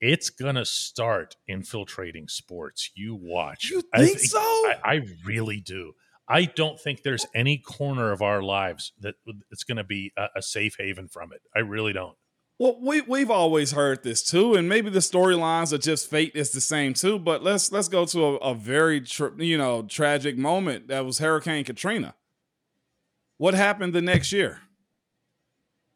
it's 0.01 0.31
gonna 0.31 0.65
start 0.65 1.37
infiltrating 1.49 2.29
sports. 2.29 2.91
You 2.95 3.15
watch. 3.15 3.71
You 3.71 3.81
think, 3.81 3.95
I 3.95 4.07
think 4.07 4.19
so? 4.21 4.39
I, 4.41 4.77
I, 4.85 5.01
really 5.25 5.61
do. 5.61 5.95
I 6.29 6.45
don't 6.45 6.79
think 6.79 7.03
there's 7.03 7.27
any 7.35 7.59
corner 7.59 8.13
of 8.13 8.23
our 8.23 8.43
lives 8.43 8.93
that 9.01 9.17
it's 9.51 9.65
going 9.65 9.77
to 9.77 9.85
be 9.85 10.13
a, 10.17 10.29
a 10.37 10.43
safe 10.43 10.77
haven 10.79 11.09
from 11.09 11.33
it. 11.33 11.43
I 11.55 11.59
really 11.59 11.93
don't. 11.93 12.17
Well, 12.59 12.79
we 12.81 13.01
we've 13.01 13.31
always 13.31 13.73
heard 13.73 14.03
this 14.03 14.23
too, 14.23 14.55
and 14.55 14.69
maybe 14.69 14.91
the 14.91 15.01
storylines 15.01 15.73
are 15.73 15.79
just 15.79 16.09
fate 16.09 16.33
is 16.35 16.53
the 16.53 16.61
same 16.61 16.95
too. 16.95 17.19
But 17.19 17.43
let's 17.43 17.73
let's 17.73 17.89
go 17.89 18.05
to 18.07 18.25
a, 18.25 18.37
a 18.37 18.55
very 18.55 19.01
tra- 19.01 19.33
you 19.37 19.59
know 19.59 19.83
tragic 19.83 20.39
moment 20.39 20.89
that 20.89 21.05
was 21.05 21.19
Hurricane 21.19 21.65
Katrina. 21.65 22.15
What 23.39 23.55
happened 23.55 23.95
the 23.95 24.03
next 24.03 24.33
year? 24.33 24.61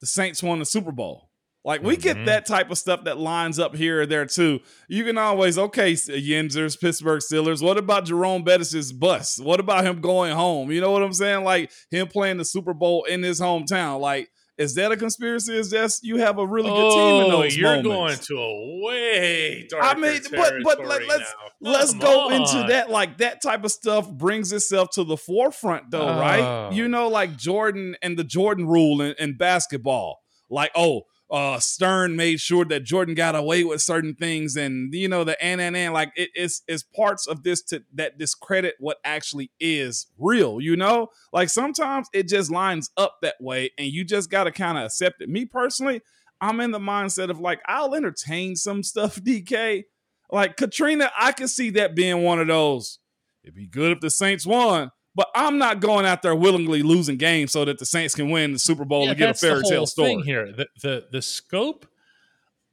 The 0.00 0.06
Saints 0.06 0.42
won 0.42 0.58
the 0.58 0.64
Super 0.64 0.92
Bowl. 0.92 1.30
Like 1.66 1.82
we 1.82 1.94
mm-hmm. 1.94 2.02
get 2.02 2.26
that 2.26 2.46
type 2.46 2.70
of 2.70 2.78
stuff 2.78 3.04
that 3.04 3.18
lines 3.18 3.58
up 3.58 3.74
here 3.74 4.02
or 4.02 4.06
there 4.06 4.24
too. 4.24 4.60
You 4.88 5.02
can 5.02 5.18
always 5.18 5.58
okay, 5.58 5.94
Yinzers, 5.94 6.80
Pittsburgh 6.80 7.20
Steelers. 7.20 7.60
What 7.60 7.76
about 7.76 8.04
Jerome 8.04 8.44
Bettis's 8.44 8.92
bus? 8.92 9.40
What 9.40 9.58
about 9.58 9.84
him 9.84 10.00
going 10.00 10.32
home? 10.32 10.70
You 10.70 10.80
know 10.80 10.92
what 10.92 11.02
I'm 11.02 11.12
saying? 11.12 11.42
Like 11.42 11.72
him 11.90 12.06
playing 12.06 12.36
the 12.36 12.44
Super 12.44 12.72
Bowl 12.72 13.02
in 13.04 13.24
his 13.24 13.40
hometown. 13.40 13.98
Like 13.98 14.30
is 14.58 14.74
that 14.76 14.90
a 14.90 14.96
conspiracy? 14.96 15.56
Is 15.56 15.70
that 15.70 15.92
you 16.02 16.16
have 16.16 16.38
a 16.38 16.46
really 16.46 16.70
good 16.70 16.92
oh, 16.92 16.94
team 16.94 17.26
in 17.26 17.32
oh, 17.32 17.42
those 17.42 17.56
you're 17.56 17.82
moments? 17.82 18.26
going 18.28 18.38
to 18.38 18.42
a 18.42 18.84
way 18.84 19.66
darker 19.68 19.86
I 19.86 19.94
mean, 20.00 20.20
but 20.30 20.54
but 20.62 20.86
let, 20.86 21.02
us 21.02 21.34
let's 21.60 21.94
go 21.94 22.28
on. 22.28 22.32
into 22.32 22.68
that. 22.68 22.90
Like 22.90 23.18
that 23.18 23.42
type 23.42 23.64
of 23.64 23.72
stuff 23.72 24.10
brings 24.10 24.52
itself 24.52 24.90
to 24.92 25.04
the 25.04 25.16
forefront, 25.16 25.90
though, 25.90 26.08
oh. 26.08 26.20
right? 26.20 26.72
You 26.72 26.84
oh. 26.84 26.88
know, 26.88 27.08
like 27.08 27.36
Jordan 27.36 27.96
and 28.00 28.18
the 28.18 28.24
Jordan 28.24 28.66
rule 28.66 29.02
in, 29.02 29.14
in 29.18 29.36
basketball. 29.36 30.20
Like, 30.48 30.70
oh, 30.74 31.02
uh, 31.30 31.58
Stern 31.58 32.14
made 32.14 32.40
sure 32.40 32.64
that 32.66 32.84
Jordan 32.84 33.14
got 33.14 33.34
away 33.34 33.64
with 33.64 33.82
certain 33.82 34.14
things, 34.14 34.56
and 34.56 34.94
you 34.94 35.08
know 35.08 35.24
the 35.24 35.42
and 35.42 35.60
and 35.60 35.76
and 35.76 35.92
like 35.92 36.12
it 36.14 36.30
is 36.36 36.62
is 36.68 36.84
parts 36.84 37.26
of 37.26 37.42
this 37.42 37.62
to 37.64 37.82
that 37.94 38.16
discredit 38.16 38.76
what 38.78 38.98
actually 39.04 39.50
is 39.58 40.06
real. 40.18 40.60
You 40.60 40.76
know, 40.76 41.08
like 41.32 41.48
sometimes 41.48 42.08
it 42.12 42.28
just 42.28 42.50
lines 42.50 42.90
up 42.96 43.16
that 43.22 43.36
way, 43.40 43.70
and 43.76 43.88
you 43.88 44.04
just 44.04 44.30
got 44.30 44.44
to 44.44 44.52
kind 44.52 44.78
of 44.78 44.84
accept 44.84 45.20
it. 45.20 45.28
Me 45.28 45.44
personally, 45.44 46.00
I'm 46.40 46.60
in 46.60 46.70
the 46.70 46.78
mindset 46.78 47.28
of 47.28 47.40
like 47.40 47.60
I'll 47.66 47.94
entertain 47.94 48.54
some 48.54 48.82
stuff, 48.82 49.16
DK. 49.22 49.84
Like 50.30 50.56
Katrina, 50.56 51.10
I 51.18 51.32
can 51.32 51.48
see 51.48 51.70
that 51.70 51.96
being 51.96 52.22
one 52.22 52.40
of 52.40 52.46
those. 52.46 52.98
It'd 53.42 53.54
be 53.54 53.66
good 53.66 53.92
if 53.92 54.00
the 54.00 54.10
Saints 54.10 54.44
won, 54.44 54.90
but 55.16 55.30
I'm 55.34 55.56
not 55.56 55.80
going 55.80 56.04
out 56.04 56.20
there 56.20 56.34
willingly 56.34 56.82
losing 56.82 57.16
games 57.16 57.50
so 57.50 57.64
that 57.64 57.78
the 57.78 57.86
Saints 57.86 58.14
can 58.14 58.30
win 58.30 58.52
the 58.52 58.58
Super 58.58 58.84
Bowl 58.84 59.04
yeah, 59.04 59.10
and 59.10 59.18
get 59.18 59.30
a 59.30 59.34
fairy 59.34 59.62
tale 59.62 59.86
story. 59.86 60.20
here, 60.22 60.52
the, 60.52 60.68
the 60.82 61.06
the 61.10 61.22
scope. 61.22 61.86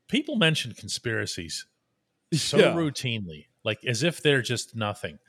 People 0.10 0.36
mention 0.36 0.74
conspiracies 0.74 1.66
so 2.34 2.58
yeah. 2.58 2.74
routinely, 2.74 3.48
like 3.64 3.84
as 3.86 4.04
if 4.04 4.22
they're 4.22 4.42
just 4.42 4.76
nothing, 4.76 5.20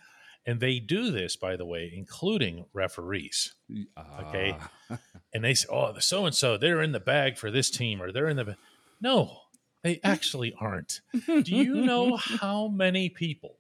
and 0.45 0.59
they 0.59 0.81
do 0.81 1.13
this, 1.13 1.37
by 1.37 1.55
the 1.55 1.65
way, 1.65 1.91
including 1.95 2.67
referees. 2.73 3.55
Uh. 3.97 4.03
Okay, 4.27 4.57
and 5.33 5.45
they 5.45 5.55
say, 5.55 5.69
"Oh, 5.71 5.93
the 5.93 6.03
so 6.03 6.27
and 6.27 6.35
so, 6.35 6.57
they're 6.57 6.83
in 6.83 6.91
the 6.91 7.01
bag 7.01 7.39
for 7.39 7.51
this 7.51 7.71
team, 7.71 8.03
or 8.03 8.11
they're 8.11 8.29
in 8.29 8.37
the." 8.37 8.57
No, 9.01 9.39
they 9.85 10.01
actually 10.05 10.53
aren't. 10.61 11.01
do 11.27 11.55
you 11.55 11.77
know 11.77 12.17
how 12.41 12.67
many 12.67 13.09
people 13.09 13.59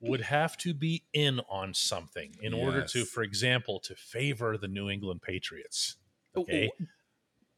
would 0.00 0.20
have 0.20 0.56
to 0.58 0.74
be 0.74 1.04
in 1.12 1.40
on 1.50 1.74
something 1.74 2.34
in 2.40 2.54
yes. 2.54 2.64
order 2.64 2.82
to, 2.82 3.04
for 3.04 3.22
example, 3.22 3.80
to 3.80 3.94
favor 3.94 4.56
the 4.56 4.68
New 4.68 4.88
England 4.88 5.22
Patriots. 5.22 5.96
Okay. 6.36 6.70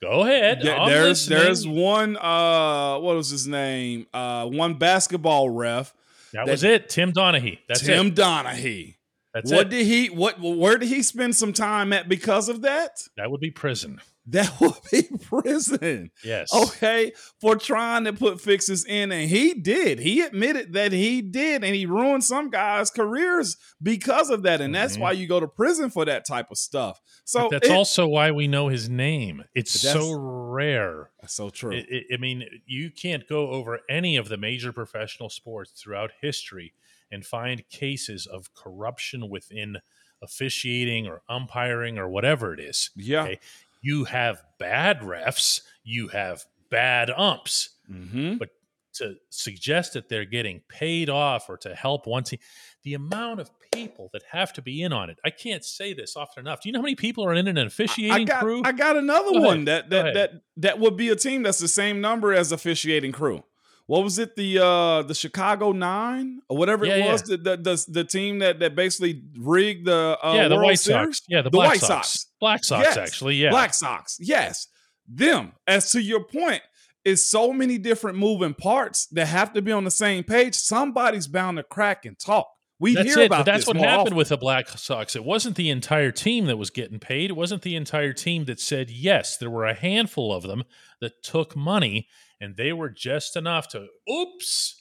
Go 0.02 0.22
ahead. 0.22 0.62
There's 0.62 1.28
listening. 1.28 1.38
there's 1.38 1.68
one 1.68 2.16
uh 2.16 2.98
what 2.98 3.16
was 3.16 3.28
his 3.28 3.46
name? 3.46 4.06
Uh 4.14 4.46
one 4.46 4.74
basketball 4.74 5.50
ref. 5.50 5.92
That, 6.32 6.46
that 6.46 6.52
was 6.52 6.64
it. 6.64 6.88
Tim 6.88 7.12
Donaghy. 7.12 7.58
That's 7.68 7.82
Tim 7.82 8.08
it. 8.08 8.14
Donaghy. 8.14 8.96
That's 9.34 9.52
what 9.52 9.66
it. 9.66 9.70
did 9.70 9.86
he 9.86 10.08
what 10.08 10.40
where 10.40 10.78
did 10.78 10.88
he 10.88 11.02
spend 11.02 11.36
some 11.36 11.52
time 11.52 11.92
at 11.92 12.08
because 12.08 12.48
of 12.48 12.62
that? 12.62 13.02
That 13.16 13.30
would 13.30 13.40
be 13.40 13.50
prison. 13.50 14.00
That 14.26 14.52
would 14.60 14.74
be 14.90 15.02
prison. 15.24 16.10
Yes. 16.22 16.54
Okay. 16.54 17.12
For 17.40 17.56
trying 17.56 18.04
to 18.04 18.12
put 18.12 18.40
fixes 18.40 18.84
in. 18.84 19.12
And 19.12 19.28
he 19.28 19.54
did. 19.54 19.98
He 19.98 20.20
admitted 20.20 20.72
that 20.74 20.92
he 20.92 21.22
did. 21.22 21.64
And 21.64 21.74
he 21.74 21.86
ruined 21.86 22.24
some 22.24 22.50
guys' 22.50 22.90
careers 22.90 23.56
because 23.82 24.30
of 24.30 24.42
that. 24.42 24.60
And 24.60 24.74
that's 24.74 24.94
mm-hmm. 24.94 25.02
why 25.02 25.12
you 25.12 25.26
go 25.26 25.40
to 25.40 25.48
prison 25.48 25.90
for 25.90 26.04
that 26.04 26.26
type 26.26 26.50
of 26.50 26.58
stuff. 26.58 27.00
So 27.24 27.42
but 27.42 27.50
that's 27.50 27.68
it, 27.68 27.72
also 27.72 28.06
why 28.06 28.30
we 28.30 28.46
know 28.46 28.68
his 28.68 28.88
name. 28.88 29.44
It's 29.54 29.72
so 29.72 30.12
rare. 30.12 31.10
That's 31.20 31.34
so 31.34 31.50
true. 31.50 31.72
It, 31.72 31.86
it, 31.88 32.04
I 32.12 32.16
mean, 32.16 32.44
you 32.66 32.90
can't 32.90 33.26
go 33.28 33.50
over 33.50 33.80
any 33.88 34.16
of 34.16 34.28
the 34.28 34.36
major 34.36 34.72
professional 34.72 35.30
sports 35.30 35.72
throughout 35.72 36.10
history 36.20 36.74
and 37.10 37.24
find 37.24 37.68
cases 37.68 38.26
of 38.26 38.54
corruption 38.54 39.28
within 39.28 39.78
officiating 40.22 41.06
or 41.06 41.22
umpiring 41.28 41.98
or 41.98 42.08
whatever 42.08 42.52
it 42.52 42.60
is. 42.60 42.90
Yeah. 42.94 43.22
Okay? 43.22 43.40
You 43.80 44.04
have 44.04 44.42
bad 44.58 45.00
refs, 45.00 45.60
you 45.84 46.08
have 46.08 46.44
bad 46.70 47.10
umps. 47.10 47.70
Mm-hmm. 47.90 48.36
But 48.38 48.50
to 48.94 49.14
suggest 49.30 49.94
that 49.94 50.08
they're 50.08 50.24
getting 50.24 50.62
paid 50.68 51.08
off 51.08 51.48
or 51.48 51.56
to 51.58 51.74
help 51.74 52.06
one 52.06 52.24
team, 52.24 52.38
the 52.82 52.94
amount 52.94 53.40
of 53.40 53.50
people 53.72 54.10
that 54.12 54.22
have 54.30 54.52
to 54.54 54.62
be 54.62 54.82
in 54.82 54.92
on 54.92 55.10
it. 55.10 55.18
I 55.24 55.30
can't 55.30 55.64
say 55.64 55.92
this 55.92 56.16
often 56.16 56.44
enough. 56.44 56.60
Do 56.60 56.68
you 56.68 56.72
know 56.72 56.80
how 56.80 56.84
many 56.84 56.96
people 56.96 57.24
are 57.24 57.34
in 57.34 57.46
an 57.46 57.58
officiating 57.58 58.12
I 58.12 58.24
got, 58.24 58.40
crew? 58.42 58.62
I 58.64 58.72
got 58.72 58.96
another 58.96 59.32
Go 59.32 59.40
one 59.40 59.68
ahead. 59.68 59.90
that 59.90 59.90
that 59.90 60.14
that 60.14 60.30
that 60.56 60.78
would 60.80 60.96
be 60.96 61.08
a 61.08 61.16
team 61.16 61.42
that's 61.42 61.58
the 61.58 61.68
same 61.68 62.00
number 62.00 62.32
as 62.32 62.52
officiating 62.52 63.12
crew. 63.12 63.44
What 63.90 64.04
was 64.04 64.20
it 64.20 64.36
the 64.36 64.58
uh 64.64 65.02
the 65.02 65.14
Chicago 65.14 65.72
Nine 65.72 66.38
or 66.48 66.56
whatever 66.56 66.86
Yeah, 66.86 66.94
it 66.94 66.98
yeah. 67.06 67.12
was 67.12 67.22
the, 67.22 67.36
the 67.36 67.56
the 67.56 67.84
the 67.88 68.04
team 68.04 68.38
that 68.38 68.60
that 68.60 68.76
basically 68.76 69.22
rigged 69.36 69.86
the 69.86 70.16
uh, 70.22 70.32
yeah, 70.36 70.46
the 70.48 70.54
World 70.54 70.66
White 70.66 70.78
Series? 70.78 71.16
Sox. 71.18 71.22
Yeah, 71.28 71.38
the, 71.42 71.50
The 71.50 71.50
Black 71.50 71.68
White 71.70 71.80
Sox. 71.80 72.08
Sox. 72.08 72.26
Black 72.40 72.64
Sox, 72.64 72.84
Yes. 72.86 72.96
actually. 72.96 73.34
Yeah. 73.36 73.50
Black 73.50 73.74
Sox. 73.74 74.16
Yes, 74.20 74.68
them. 75.08 75.52
As 75.66 75.90
to 75.92 76.00
your 76.00 76.22
point, 76.24 76.62
is 77.04 77.28
so 77.28 77.52
many 77.52 77.78
different 77.78 78.16
moving 78.18 78.54
parts 78.54 79.06
that 79.08 79.26
have 79.26 79.52
to 79.54 79.62
be 79.62 79.72
on 79.72 79.84
the 79.84 79.90
same 79.90 80.22
page. 80.22 80.54
Somebody's 80.54 81.26
bound 81.26 81.56
to 81.56 81.62
crack 81.64 82.04
and 82.04 82.16
talk. 82.18 82.46
We 82.78 82.94
That's 82.94 83.08
hear 83.14 83.24
it. 83.24 83.26
about 83.26 83.44
But 83.44 83.52
that's 83.52 83.66
what 83.66 83.76
happened 83.76 84.00
often. 84.00 84.16
with 84.16 84.28
the 84.28 84.36
Black 84.38 84.68
Sox. 84.68 85.16
It 85.16 85.24
wasn't 85.24 85.56
the 85.56 85.68
entire 85.68 86.10
team 86.12 86.46
that 86.46 86.56
was 86.58 86.70
getting 86.70 86.98
paid. 86.98 87.30
It 87.30 87.36
wasn't 87.36 87.62
the 87.62 87.74
entire 87.76 88.12
team 88.14 88.44
that 88.46 88.60
said 88.60 88.88
yes. 88.90 89.36
There 89.36 89.50
were 89.50 89.66
a 89.66 89.74
handful 89.74 90.32
of 90.32 90.44
them 90.44 90.62
that 91.00 91.22
took 91.22 91.54
money, 91.56 92.06
and 92.40 92.56
they 92.56 92.72
were 92.72 92.88
just 92.90 93.36
enough 93.36 93.68
to 93.68 93.86
oops 94.10 94.76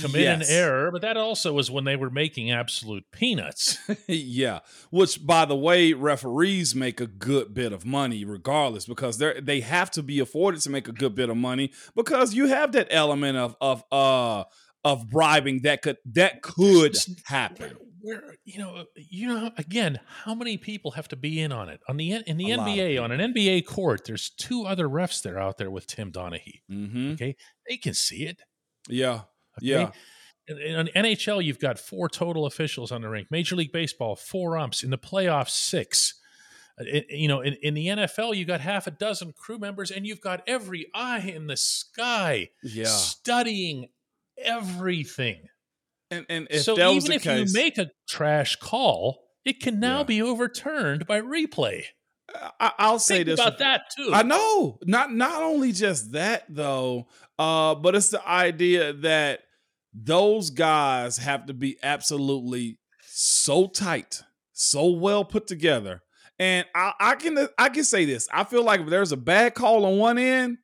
commit 0.00 0.22
Yes. 0.22 0.48
an 0.48 0.56
error. 0.56 0.90
But 0.90 1.02
that 1.02 1.16
also 1.16 1.52
was 1.52 1.70
when 1.70 1.84
they 1.84 1.96
were 1.96 2.10
making 2.10 2.50
absolute 2.50 3.04
peanuts. 3.12 3.76
yeah, 4.08 4.60
which 4.90 5.26
by 5.26 5.44
the 5.44 5.56
way, 5.56 5.92
referees 5.92 6.74
make 6.74 7.00
a 7.00 7.06
good 7.06 7.52
bit 7.54 7.72
of 7.72 7.84
money 7.84 8.24
regardless 8.24 8.86
because 8.86 9.18
they 9.18 9.40
they 9.40 9.60
have 9.60 9.90
to 9.92 10.02
be 10.02 10.20
afforded 10.20 10.60
to 10.62 10.70
make 10.70 10.88
a 10.88 10.92
good 10.92 11.14
bit 11.14 11.28
of 11.28 11.36
money 11.36 11.72
because 11.94 12.34
you 12.34 12.46
have 12.46 12.72
that 12.72 12.88
element 12.90 13.36
of 13.36 13.56
of 13.60 13.82
uh 13.92 14.44
of 14.84 15.08
bribing 15.10 15.62
that 15.62 15.82
could 15.82 15.96
that 16.12 16.42
could 16.42 16.96
happen. 17.26 17.76
Where 18.04 18.34
you 18.44 18.58
know, 18.58 18.84
you 18.96 19.28
know, 19.28 19.50
again, 19.56 19.98
how 20.24 20.34
many 20.34 20.58
people 20.58 20.90
have 20.90 21.08
to 21.08 21.16
be 21.16 21.40
in 21.40 21.52
on 21.52 21.70
it 21.70 21.80
on 21.88 21.96
the 21.96 22.12
in 22.12 22.36
the 22.36 22.52
A 22.52 22.58
NBA 22.58 23.02
on 23.02 23.10
an 23.10 23.32
NBA 23.32 23.64
court? 23.64 24.04
There's 24.04 24.28
two 24.28 24.66
other 24.66 24.88
refs 24.88 25.22
that 25.22 25.32
are 25.32 25.40
out 25.40 25.56
there 25.56 25.70
with 25.70 25.86
Tim 25.86 26.12
Donaghy. 26.12 26.60
Mm-hmm. 26.70 27.12
Okay, 27.12 27.34
they 27.66 27.78
can 27.78 27.94
see 27.94 28.26
it. 28.26 28.42
Yeah, 28.88 29.22
Okay? 29.58 29.66
yeah, 29.68 29.90
In, 30.48 30.58
in 30.58 30.86
NHL, 30.88 31.42
you've 31.42 31.58
got 31.58 31.78
four 31.78 32.08
total 32.08 32.46
officials 32.46 32.92
on 32.92 33.02
the 33.02 33.08
rink. 33.08 33.28
Major 33.30 33.56
League 33.56 33.72
Baseball, 33.72 34.16
four 34.16 34.58
umps. 34.58 34.82
In 34.82 34.90
the 34.90 34.98
playoffs, 34.98 35.50
six. 35.50 36.20
Uh, 36.78 36.84
in- 36.84 37.04
you 37.08 37.28
know, 37.28 37.40
in, 37.40 37.54
in 37.62 37.74
the 37.74 37.86
NFL, 37.86 38.36
you 38.36 38.44
got 38.44 38.60
half 38.60 38.86
a 38.86 38.90
dozen 38.90 39.32
crew 39.32 39.58
members, 39.58 39.90
and 39.90 40.06
you've 40.06 40.20
got 40.20 40.42
every 40.46 40.90
eye 40.94 41.20
in 41.20 41.46
the 41.46 41.56
sky 41.56 42.50
yeah. 42.62 42.84
studying 42.86 43.88
everything. 44.38 45.46
And 46.28 46.46
and 46.50 46.60
so 46.60 46.74
even 46.78 47.12
if 47.12 47.22
case, 47.22 47.48
you 47.48 47.52
make 47.60 47.78
a 47.78 47.90
trash 48.08 48.56
call, 48.56 49.20
it 49.44 49.60
can 49.60 49.80
now 49.80 49.98
Yeah. 49.98 50.04
be 50.04 50.22
overturned 50.22 51.06
by 51.06 51.20
replay. 51.20 51.84
I, 52.58 52.72
I'll 52.78 52.98
say 52.98 53.22
this 53.22 53.38
about 53.38 53.58
that 53.58 53.82
too. 53.96 54.10
I 54.12 54.22
know. 54.22 54.78
Not 54.84 55.12
not 55.12 55.42
only 55.42 55.72
just 55.72 56.12
that 56.12 56.44
though, 56.48 57.06
uh, 57.38 57.74
but 57.74 57.94
it's 57.94 58.08
the 58.08 58.26
idea 58.26 58.92
that 58.94 59.40
those 59.92 60.50
guys 60.50 61.18
have 61.18 61.46
to 61.46 61.54
be 61.54 61.76
absolutely 61.82 62.78
so 63.06 63.68
tight, 63.68 64.22
so 64.52 64.90
well 64.90 65.24
put 65.24 65.46
together. 65.46 66.02
And 66.38 66.66
I, 66.74 66.92
I 66.98 67.14
can 67.14 67.46
I 67.58 67.68
can 67.68 67.84
say 67.84 68.04
this. 68.04 68.26
I 68.32 68.42
feel 68.44 68.64
like 68.64 68.80
if 68.80 68.88
there's 68.88 69.12
a 69.12 69.16
bad 69.16 69.54
call 69.54 69.84
on 69.84 69.98
one 69.98 70.18
end, 70.18 70.58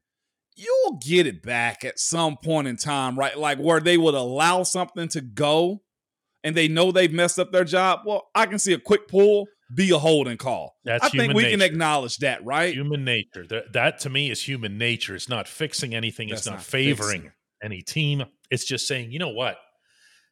you'll 0.61 0.99
get 0.99 1.27
it 1.27 1.43
back 1.43 1.85
at 1.85 1.99
some 1.99 2.37
point 2.37 2.69
in 2.69 2.77
time, 2.77 3.19
right? 3.19 3.37
Like 3.37 3.59
where 3.59 3.81
they 3.81 3.97
would 3.97 4.15
allow 4.15 4.63
something 4.63 5.09
to 5.09 5.21
go 5.21 5.83
and 6.45 6.55
they 6.55 6.69
know 6.69 6.93
they've 6.93 7.13
messed 7.13 7.39
up 7.39 7.53
their 7.53 7.65
job. 7.65 8.01
Well, 8.05 8.29
I 8.35 8.47
can 8.47 8.59
see 8.59 8.73
a 8.73 8.79
quick 8.79 9.09
pull 9.09 9.47
be 9.75 9.91
a 9.91 9.99
holding 9.99 10.37
call. 10.37 10.77
That's 10.85 11.05
I 11.05 11.09
think 11.11 11.35
we 11.35 11.49
can 11.49 11.63
acknowledge 11.63 12.19
that, 12.19 12.45
right? 12.45 12.75
Human 12.75 13.05
nature. 13.05 13.47
That, 13.49 13.73
that 13.73 14.01
to 14.01 14.11
me 14.11 14.31
is 14.31 14.43
human 14.43 14.79
nature. 14.79 15.15
It's 15.15 15.29
not 15.29 15.47
fixing 15.49 15.95
anything. 15.95 16.29
It's 16.29 16.47
not, 16.47 16.57
not 16.57 16.63
favoring 16.63 17.23
fixing. 17.23 17.33
any 17.63 17.83
team. 17.83 18.25
It's 18.51 18.65
just 18.65 18.89
saying, 18.89 19.13
you 19.13 19.19
know 19.19 19.29
what? 19.29 19.57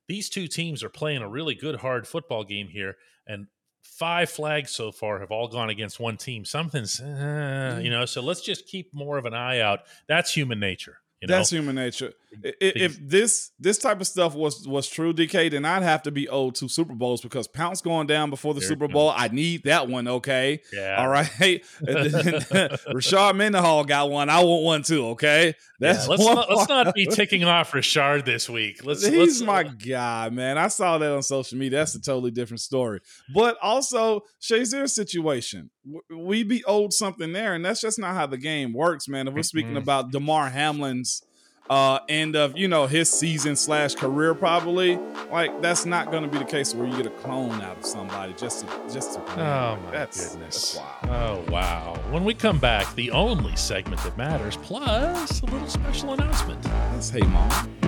These 0.08 0.30
two 0.30 0.49
teams 0.49 0.82
are 0.82 0.88
playing 0.88 1.23
a 1.23 1.28
really 1.28 1.54
good, 1.54 1.76
hard 1.76 2.06
football 2.08 2.42
game 2.42 2.68
here, 2.68 2.97
and 3.26 3.47
five 3.88 4.30
flags 4.30 4.71
so 4.71 4.93
far 4.93 5.21
have 5.21 5.30
all 5.30 5.49
gone 5.49 5.71
against 5.71 5.99
one 5.99 6.17
team. 6.17 6.45
Something's, 6.45 7.00
uh, 7.00 7.80
you 7.82 7.91
know. 7.91 8.04
So 8.04 8.21
let's 8.23 8.41
just 8.43 8.67
keep 8.67 8.93
more 8.95 9.19
of 9.19 9.25
an 9.25 9.34
eye 9.34 9.60
out. 9.60 9.80
That's 10.06 10.32
human 10.32 10.60
nature. 10.60 10.99
You 11.21 11.26
know, 11.26 11.37
That's 11.37 11.50
human 11.50 11.75
nature. 11.75 12.13
I- 12.45 12.49
i- 12.49 12.54
If 12.61 12.97
this 13.00 13.50
this 13.59 13.78
type 13.78 14.00
of 14.00 14.07
stuff 14.07 14.35
was 14.35 14.69
was 14.69 14.87
true, 14.89 15.13
DK, 15.13 15.49
then 15.50 15.65
I'd 15.65 15.83
have 15.83 16.02
to 16.04 16.13
be 16.13 16.28
owed 16.28 16.54
two 16.54 16.69
Super 16.69 16.95
Bowls 16.95 17.21
because 17.21 17.49
Pounce 17.49 17.81
going 17.81 18.07
down 18.07 18.31
before 18.31 18.54
the 18.54 18.61
There 18.61 18.69
Super 18.69 18.87
Bowl. 18.87 19.13
I 19.15 19.26
need 19.28 19.65
that 19.65 19.89
one. 19.89 20.07
Okay, 20.07 20.61
yeah. 20.73 20.97
all 21.00 21.09
right. 21.09 21.28
Rashard 21.83 23.37
Mendenhall 23.37 23.85
got 23.85 24.11
one. 24.11 24.28
I 24.28 24.43
want 24.45 24.63
one 24.63 24.83
too. 24.83 25.07
Okay, 25.09 25.54
Yeah, 25.81 26.04
let's 26.09 26.25
not, 26.25 26.49
let's 26.54 26.69
not 26.69 26.95
be 26.95 27.07
ticking 27.07 27.45
off 27.45 27.75
Richard 27.75 28.25
this 28.25 28.49
week. 28.49 28.85
Let's. 28.85 29.04
He's 29.07 29.41
let's, 29.41 29.43
my 29.43 29.63
guy, 29.65 30.28
man. 30.31 30.59
I 30.59 30.69
saw 30.69 30.99
that 30.99 31.11
on 31.11 31.23
social 31.23 31.59
media. 31.59 31.81
That's 31.81 31.95
a 31.95 32.00
totally 32.00 32.31
different 32.31 32.61
story. 32.61 33.00
But 33.35 33.57
also, 33.63 34.23
Shazier's 34.41 34.95
situation, 34.95 35.71
we 36.10 36.42
be 36.42 36.64
owed 36.64 36.92
something 36.92 37.32
there, 37.32 37.54
and 37.54 37.64
that's 37.64 37.80
just 37.80 37.98
not 37.98 38.14
how 38.14 38.26
the 38.26 38.36
game 38.36 38.72
works, 38.72 39.08
man. 39.08 39.28
If 39.28 39.34
we're 39.34 39.42
speaking 39.42 39.74
Mm-mm. 39.74 39.82
about 39.82 40.10
Damar 40.10 40.50
Hamlin's 40.50 41.22
uh 41.70 41.98
end 42.08 42.34
of 42.34 42.56
you 42.56 42.66
know 42.66 42.86
his 42.86 43.10
season 43.10 43.54
slash 43.54 43.94
career, 43.94 44.34
probably 44.34 44.98
like 45.30 45.60
that's 45.60 45.84
not 45.84 46.10
going 46.10 46.22
to 46.22 46.28
be 46.28 46.38
the 46.38 46.44
case 46.44 46.74
where 46.74 46.86
you 46.86 46.96
get 46.96 47.06
a 47.06 47.10
clone 47.10 47.60
out 47.60 47.76
of 47.78 47.84
somebody 47.84 48.32
just 48.34 48.66
to 48.66 48.92
just 48.92 49.14
to. 49.14 49.20
Oh 49.32 49.78
my 49.84 49.90
that's, 49.90 50.30
goodness! 50.30 50.80
That's. 51.02 51.12
Oh 51.12 51.44
wow! 51.50 51.98
When 52.10 52.24
we 52.24 52.34
come 52.34 52.58
back, 52.58 52.94
the 52.94 53.10
only 53.10 53.54
segment 53.56 54.02
that 54.02 54.16
matters, 54.16 54.56
plus 54.56 55.42
a 55.42 55.46
little 55.46 55.68
special 55.68 56.14
announcement. 56.14 56.62
That's 56.62 57.10
hey 57.10 57.20
Moan. 57.20 57.87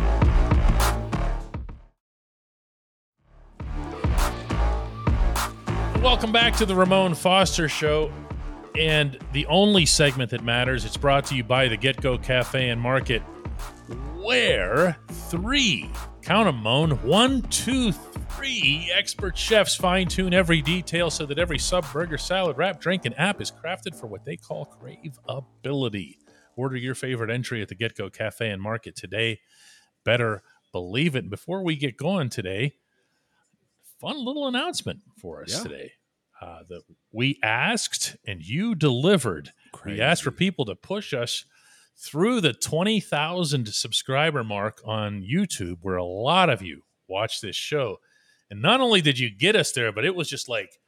Welcome 6.03 6.33
back 6.33 6.57
to 6.57 6.65
the 6.65 6.75
Ramon 6.75 7.15
Foster 7.15 7.69
Show, 7.69 8.11
and 8.75 9.19
the 9.33 9.45
only 9.47 9.85
segment 9.85 10.31
that 10.31 10.43
matters. 10.43 10.87
It's 10.87 10.97
brought 10.97 11.27
to 11.27 11.35
you 11.35 11.45
by 11.45 11.69
the 11.69 11.77
Get 11.77 12.01
Go 12.01 12.17
Cafe 12.17 12.71
and 12.71 12.81
Market, 12.81 13.21
where 14.17 14.97
three 15.11 15.91
count 16.23 16.49
'em, 16.49 16.57
Moan 16.57 16.93
one, 17.03 17.43
two, 17.43 17.93
three 17.93 18.91
expert 18.95 19.37
chefs 19.37 19.75
fine 19.75 20.09
tune 20.09 20.33
every 20.33 20.63
detail 20.63 21.11
so 21.11 21.27
that 21.27 21.39
every 21.39 21.59
sub, 21.59 21.85
burger, 21.93 22.17
salad, 22.17 22.57
wrap, 22.57 22.81
drink, 22.81 23.05
and 23.05 23.17
app 23.19 23.39
is 23.43 23.53
crafted 23.53 23.95
for 23.95 24.07
what 24.07 24.25
they 24.25 24.39
call 24.39 24.75
craveability. 24.81 26.17
Order 26.57 26.77
your 26.79 26.95
favorite 26.95 27.31
entry 27.31 27.61
at 27.61 27.69
the 27.69 27.75
Get 27.75 27.95
Go 27.95 28.09
Cafe 28.09 28.49
and 28.49 28.63
Market 28.63 28.97
today. 28.97 29.41
Better 30.05 30.43
believe 30.73 31.15
it. 31.15 31.29
Before 31.29 31.63
we 31.63 31.77
get 31.77 31.99
going 31.99 32.31
today, 32.31 32.77
fun 34.01 34.25
little 34.25 34.47
announcement 34.49 35.01
for 35.21 35.43
us 35.43 35.53
Yeah. 35.53 35.63
today. 35.63 35.93
Uh, 36.41 36.63
that 36.71 36.83
we 37.13 37.39
asked 37.43 38.17
and 38.27 38.43
you 38.43 38.75
delivered. 38.75 39.53
We 39.85 40.01
asked 40.01 40.23
for 40.23 40.31
people 40.31 40.65
to 40.65 40.75
push 40.75 41.13
us 41.13 41.45
through 41.99 42.41
the 42.41 42.55
20,000 42.55 43.69
subscriber 43.75 44.43
mark 44.43 44.81
on 44.87 45.21
YouTube, 45.23 45.79
where 45.83 45.97
a 45.97 46.05
lot 46.05 46.49
of 46.49 46.63
you 46.63 46.83
watch 47.07 47.43
this 47.43 47.57
show. 47.57 47.99
And 48.49 48.63
not 48.63 48.81
only 48.81 49.03
did 49.03 49.19
you 49.19 49.29
get 49.29 49.55
us 49.55 49.73
there, 49.73 49.93
but 49.93 50.07
it 50.07 50.15
was 50.15 50.31
just 50.31 50.49
like 50.49 50.81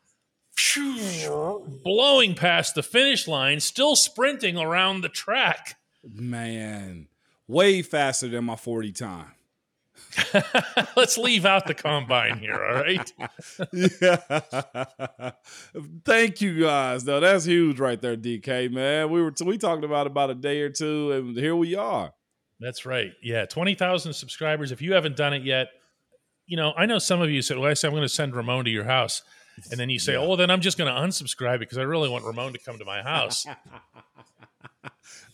blowing 1.84 2.34
past 2.34 2.74
the 2.74 2.82
finish 2.82 3.28
line, 3.28 3.60
still 3.60 3.94
sprinting 3.96 4.56
around 4.56 5.00
the 5.02 5.08
track. 5.08 5.76
Man, 6.02 7.08
way 7.46 7.82
faster 7.82 8.28
than 8.28 8.44
my 8.44 8.56
forty 8.56 8.92
time. 8.92 9.32
Let's 10.96 11.16
leave 11.18 11.44
out 11.46 11.66
the 11.66 11.74
combine 11.74 12.38
here, 12.38 12.54
all 12.54 12.74
right? 12.74 13.12
yeah. 13.72 15.30
Thank 16.04 16.40
you 16.40 16.60
guys, 16.60 17.04
though. 17.04 17.20
That's 17.20 17.44
huge 17.44 17.78
right 17.80 18.00
there, 18.00 18.16
DK. 18.16 18.70
Man, 18.70 19.10
we 19.10 19.22
were 19.22 19.32
we 19.44 19.58
talked 19.58 19.84
about 19.84 20.06
it 20.06 20.10
about 20.12 20.30
a 20.30 20.34
day 20.34 20.60
or 20.60 20.70
two, 20.70 21.12
and 21.12 21.36
here 21.36 21.56
we 21.56 21.74
are. 21.74 22.12
That's 22.60 22.86
right. 22.86 23.12
Yeah, 23.22 23.46
20,000 23.46 24.12
subscribers. 24.12 24.70
If 24.70 24.80
you 24.82 24.92
haven't 24.92 25.16
done 25.16 25.32
it 25.34 25.42
yet, 25.42 25.68
you 26.46 26.56
know, 26.56 26.72
I 26.76 26.86
know 26.86 26.98
some 26.98 27.20
of 27.20 27.30
you 27.30 27.42
said, 27.42 27.58
well, 27.58 27.70
I 27.70 27.74
said, 27.74 27.88
I'm 27.88 27.94
going 27.94 28.02
to 28.02 28.08
send 28.08 28.36
Ramon 28.36 28.64
to 28.66 28.70
your 28.70 28.84
house. 28.84 29.22
And 29.70 29.78
then 29.78 29.90
you 29.90 29.98
say, 29.98 30.12
Yeah. 30.12 30.20
oh, 30.20 30.28
well, 30.28 30.36
then 30.36 30.50
I'm 30.50 30.60
just 30.60 30.78
going 30.78 30.92
to 30.92 30.98
unsubscribe 30.98 31.58
because 31.58 31.76
I 31.78 31.82
really 31.82 32.08
want 32.08 32.24
Ramon 32.24 32.52
to 32.54 32.58
come 32.58 32.78
to 32.78 32.84
my 32.84 33.02
house. 33.02 33.46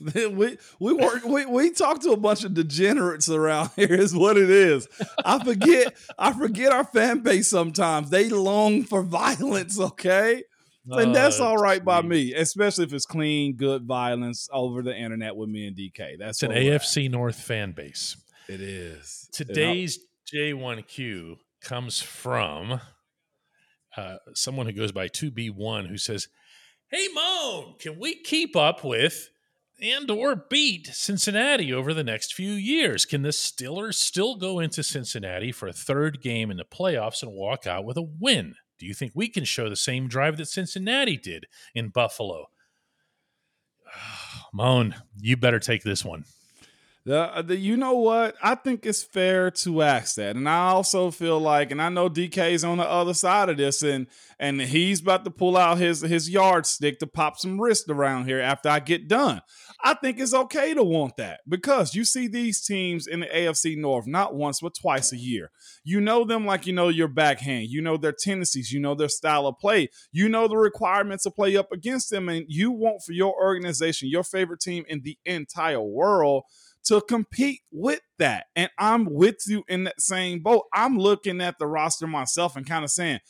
we 0.00 0.58
we 0.78 0.92
work 0.92 1.24
we, 1.24 1.46
we 1.46 1.70
talk 1.70 2.00
to 2.02 2.11
a 2.12 2.16
bunch 2.16 2.44
of 2.44 2.54
degenerates 2.54 3.28
around 3.28 3.70
here 3.76 3.92
is 3.94 4.14
what 4.14 4.37
it 4.37 4.50
is. 4.50 4.87
I 5.24 5.42
forget 5.42 5.94
I 6.18 6.32
forget 6.32 6.72
our 6.72 6.84
fan 6.84 7.20
base 7.20 7.48
sometimes. 7.50 8.11
They 8.11 8.28
long 8.28 8.84
for 8.84 9.02
violence, 9.02 9.78
okay? 9.80 10.42
and 10.90 11.14
that's 11.14 11.38
Oh, 11.40 11.44
all 11.48 11.56
right 11.58 11.84
by 11.84 12.00
me, 12.00 12.32
especially 12.34 12.84
if 12.84 12.92
it's 12.94 13.04
clean, 13.04 13.56
good 13.56 13.84
violence 13.84 14.48
over 14.52 14.80
the 14.82 14.96
internet 14.96 15.37
with 15.37 15.50
me 15.50 15.66
and 15.66 15.76
DK. 15.76 16.18
That's 16.18 16.42
It's 16.42 16.42
an 16.44 16.50
we're 16.50 16.74
at. 16.74 16.80
AFC 16.80 17.11
North 17.11 17.37
fan 17.40 17.72
base. 17.72 18.16
It 18.48 18.62
is. 18.62 19.28
Today's 19.32 19.98
J1Q 20.34 21.37
comes 21.61 22.00
from 22.00 22.80
uh, 23.98 24.16
someone 24.34 24.64
who 24.66 24.72
goes 24.72 24.92
by 24.92 25.08
2B1 25.08 25.88
who 25.88 25.98
says, 25.98 26.28
Hey, 26.90 27.08
Moan, 27.14 27.74
can 27.78 27.98
we 27.98 28.14
keep 28.22 28.56
up 28.56 28.82
with 28.82 29.28
and 29.80 30.10
or 30.10 30.36
beat 30.36 30.88
Cincinnati 30.88 31.72
over 31.72 31.94
the 31.94 32.04
next 32.04 32.34
few 32.34 32.52
years? 32.52 33.04
Can 33.04 33.22
the 33.22 33.28
Steelers 33.28 33.94
still 33.94 34.36
go 34.36 34.58
into 34.58 34.82
Cincinnati 34.82 35.52
for 35.52 35.68
a 35.68 35.72
third 35.72 36.20
game 36.20 36.50
in 36.50 36.56
the 36.56 36.64
playoffs 36.64 37.22
and 37.22 37.32
walk 37.32 37.66
out 37.66 37.84
with 37.84 37.96
a 37.96 38.02
win? 38.02 38.54
Do 38.78 38.86
you 38.86 38.94
think 38.94 39.12
we 39.14 39.28
can 39.28 39.44
show 39.44 39.68
the 39.68 39.76
same 39.76 40.08
drive 40.08 40.36
that 40.36 40.46
Cincinnati 40.46 41.16
did 41.16 41.46
in 41.74 41.88
Buffalo? 41.88 42.46
Moan, 44.52 44.94
you 45.20 45.36
better 45.36 45.60
take 45.60 45.82
this 45.82 46.04
one. 46.04 46.24
The, 47.09 47.35
uh, 47.35 47.40
the, 47.40 47.57
you 47.57 47.79
know 47.79 47.94
what? 47.94 48.37
I 48.42 48.55
think 48.55 48.85
it's 48.85 49.03
fair 49.03 49.51
to 49.51 49.81
ask 49.81 50.16
that, 50.16 50.37
and 50.37 50.47
I 50.47 50.68
also 50.68 51.11
feel 51.11 51.40
like, 51.40 51.71
and 51.71 51.81
I 51.81 51.88
know 51.88 52.11
DK's 52.11 52.64
on 52.64 52.77
the 52.77 52.87
other 52.87 53.14
side 53.14 53.49
of 53.49 53.57
this, 53.57 53.83
and 53.83 54.09
and 54.38 54.61
he's 54.61 55.01
about 55.01 55.25
to 55.25 55.31
pull 55.31 55.57
out 55.57 55.79
his 55.79 56.03
his 56.03 56.29
yardstick 56.29 56.99
to 56.99 57.07
pop 57.07 57.38
some 57.38 57.59
wrist 57.59 57.88
around 57.88 58.27
here 58.27 58.40
after 58.40 58.68
I 58.68 58.81
get 58.81 59.09
done. 59.09 59.40
I 59.83 59.94
think 59.94 60.21
it's 60.21 60.35
okay 60.35 60.75
to 60.75 60.83
want 60.83 61.16
that 61.16 61.40
because 61.49 61.94
you 61.94 62.05
see 62.05 62.29
these 62.29 62.61
teams 62.62 63.07
in 63.07 63.21
the 63.21 63.27
AFC 63.27 63.79
North 63.79 64.07
not 64.07 64.35
once 64.35 64.61
but 64.61 64.75
twice 64.75 65.11
a 65.11 65.16
year. 65.16 65.51
You 65.85 66.03
know 66.03 66.27
them 66.27 66.44
like 66.44 66.66
you 66.66 66.75
know 66.75 66.88
your 66.88 67.09
backhand. 67.09 67.68
You 67.68 67.81
know 67.81 67.97
their 67.97 68.12
tendencies. 68.12 68.71
You 68.71 68.81
know 68.81 68.94
their 68.94 69.09
style 69.09 69.47
of 69.47 69.59
play. 69.59 69.88
You 70.12 70.29
know 70.29 70.47
the 70.47 70.59
requirements 70.59 71.25
to 71.25 71.31
play 71.31 71.57
up 71.57 71.73
against 71.73 72.11
them, 72.11 72.29
and 72.29 72.44
you 72.49 72.71
want 72.71 73.03
for 73.03 73.12
your 73.12 73.35
organization, 73.35 74.11
your 74.11 74.25
favorite 74.25 74.61
team 74.61 74.85
in 74.88 75.01
the 75.05 75.16
entire 75.25 75.81
world 75.81 76.44
to 76.88 77.01
compete 77.03 77.61
with 77.70 78.01
that. 78.18 78.46
And 78.57 78.70
I'm 78.79 79.05
with 79.05 79.37
you 79.46 79.64
in 79.68 79.85
that 79.85 80.01
same 80.01 80.40
boat. 80.40 80.64
I'm 80.72 80.98
looking 80.98 81.40
at 81.40 81.59
the 81.59 81.66
roster 81.66 82.07
myself 82.07 82.57
and 82.57 82.66
kind 82.66 82.85
of 82.85 82.90
saying, 82.90 83.20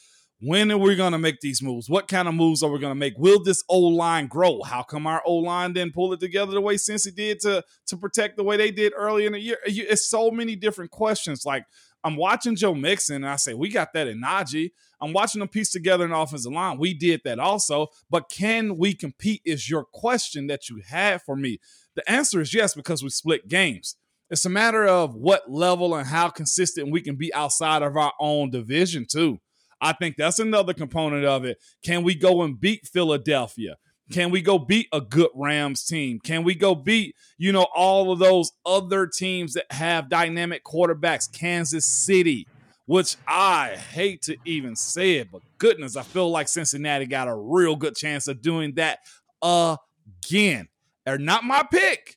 when 0.40 0.70
are 0.70 0.78
we 0.78 0.94
going 0.94 1.12
to 1.12 1.18
make 1.18 1.40
these 1.40 1.60
moves? 1.60 1.90
What 1.90 2.06
kind 2.06 2.28
of 2.28 2.34
moves 2.34 2.62
are 2.62 2.70
we 2.70 2.78
going 2.78 2.92
to 2.92 2.98
make? 2.98 3.14
Will 3.18 3.42
this 3.42 3.64
O 3.68 3.80
line 3.80 4.28
grow? 4.28 4.62
How 4.62 4.84
come 4.84 5.08
our 5.08 5.20
O 5.26 5.34
line 5.34 5.72
didn't 5.72 5.94
pull 5.94 6.12
it 6.12 6.20
together 6.20 6.52
the 6.52 6.60
way 6.60 6.76
Cincy 6.76 7.12
did 7.12 7.40
to 7.40 7.64
to 7.88 7.96
protect 7.96 8.36
the 8.36 8.44
way 8.44 8.56
they 8.56 8.70
did 8.70 8.92
early 8.96 9.26
in 9.26 9.32
the 9.32 9.40
year? 9.40 9.58
It's 9.66 10.08
so 10.08 10.30
many 10.30 10.54
different 10.54 10.92
questions. 10.92 11.44
Like 11.44 11.64
I'm 12.04 12.14
watching 12.14 12.54
Joe 12.54 12.74
Mixon 12.74 13.16
and 13.16 13.28
I 13.28 13.34
say, 13.34 13.54
we 13.54 13.68
got 13.68 13.92
that 13.94 14.06
in 14.06 14.22
Najee. 14.22 14.70
I'm 15.00 15.12
watching 15.12 15.40
them 15.40 15.48
piece 15.48 15.70
together 15.70 16.04
an 16.04 16.12
offensive 16.12 16.52
line. 16.52 16.78
We 16.78 16.94
did 16.94 17.22
that 17.24 17.40
also. 17.40 17.88
But 18.08 18.30
can 18.30 18.76
we 18.76 18.94
compete? 18.94 19.42
Is 19.44 19.68
your 19.68 19.84
question 19.84 20.46
that 20.46 20.68
you 20.68 20.80
have 20.86 21.22
for 21.22 21.34
me. 21.34 21.58
The 21.98 22.08
answer 22.08 22.40
is 22.40 22.54
yes, 22.54 22.74
because 22.74 23.02
we 23.02 23.08
split 23.08 23.48
games. 23.48 23.96
It's 24.30 24.44
a 24.44 24.48
matter 24.48 24.86
of 24.86 25.16
what 25.16 25.50
level 25.50 25.96
and 25.96 26.06
how 26.06 26.28
consistent 26.28 26.92
we 26.92 27.00
can 27.00 27.16
be 27.16 27.34
outside 27.34 27.82
of 27.82 27.96
our 27.96 28.12
own 28.20 28.50
division, 28.50 29.04
too. 29.10 29.40
I 29.80 29.94
think 29.94 30.14
that's 30.16 30.38
another 30.38 30.74
component 30.74 31.24
of 31.24 31.44
it. 31.44 31.58
Can 31.84 32.04
we 32.04 32.14
go 32.14 32.42
and 32.42 32.60
beat 32.60 32.86
Philadelphia? 32.86 33.78
Can 34.12 34.30
we 34.30 34.42
go 34.42 34.60
beat 34.60 34.86
a 34.92 35.00
good 35.00 35.30
Rams 35.34 35.84
team? 35.86 36.20
Can 36.20 36.44
we 36.44 36.54
go 36.54 36.76
beat, 36.76 37.16
you 37.36 37.50
know, 37.50 37.66
all 37.74 38.12
of 38.12 38.20
those 38.20 38.52
other 38.64 39.08
teams 39.08 39.54
that 39.54 39.66
have 39.72 40.08
dynamic 40.08 40.62
quarterbacks? 40.62 41.26
Kansas 41.32 41.84
City, 41.84 42.46
which 42.86 43.16
I 43.26 43.70
hate 43.70 44.22
to 44.22 44.36
even 44.44 44.76
say 44.76 45.16
it, 45.16 45.32
but 45.32 45.42
goodness, 45.58 45.96
I 45.96 46.02
feel 46.04 46.30
like 46.30 46.46
Cincinnati 46.46 47.06
got 47.06 47.26
a 47.26 47.34
real 47.34 47.74
good 47.74 47.96
chance 47.96 48.28
of 48.28 48.40
doing 48.40 48.74
that 48.76 49.00
again 49.42 50.68
are 51.08 51.18
not 51.18 51.44
my 51.44 51.64
pick. 51.70 52.16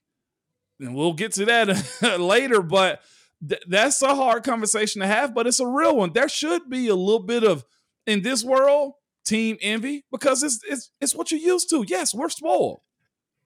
And 0.80 0.96
we'll 0.96 1.14
get 1.14 1.34
to 1.34 1.46
that 1.46 2.20
later, 2.20 2.62
but 2.62 3.02
th- 3.48 3.64
that's 3.68 4.02
a 4.02 4.16
hard 4.16 4.44
conversation 4.44 5.02
to 5.02 5.08
have, 5.08 5.34
but 5.34 5.48
it's 5.48 5.60
a 5.60 5.68
real 5.68 5.96
one. 5.96 6.14
There 6.14 6.30
should 6.30 6.70
be 6.70 6.88
a 6.88 6.96
little 6.96 7.24
bit 7.24 7.44
of 7.44 7.64
in 8.08 8.22
this 8.22 8.44
world 8.44 8.94
team 9.24 9.58
envy 9.62 10.06
because 10.12 10.42
it's 10.44 10.60
it's 10.68 10.92
it's 11.00 11.16
what 11.16 11.32
you're 11.32 11.40
used 11.40 11.70
to. 11.70 11.86
Yes, 11.88 12.14
we're 12.14 12.30
spoiled. 12.30 12.82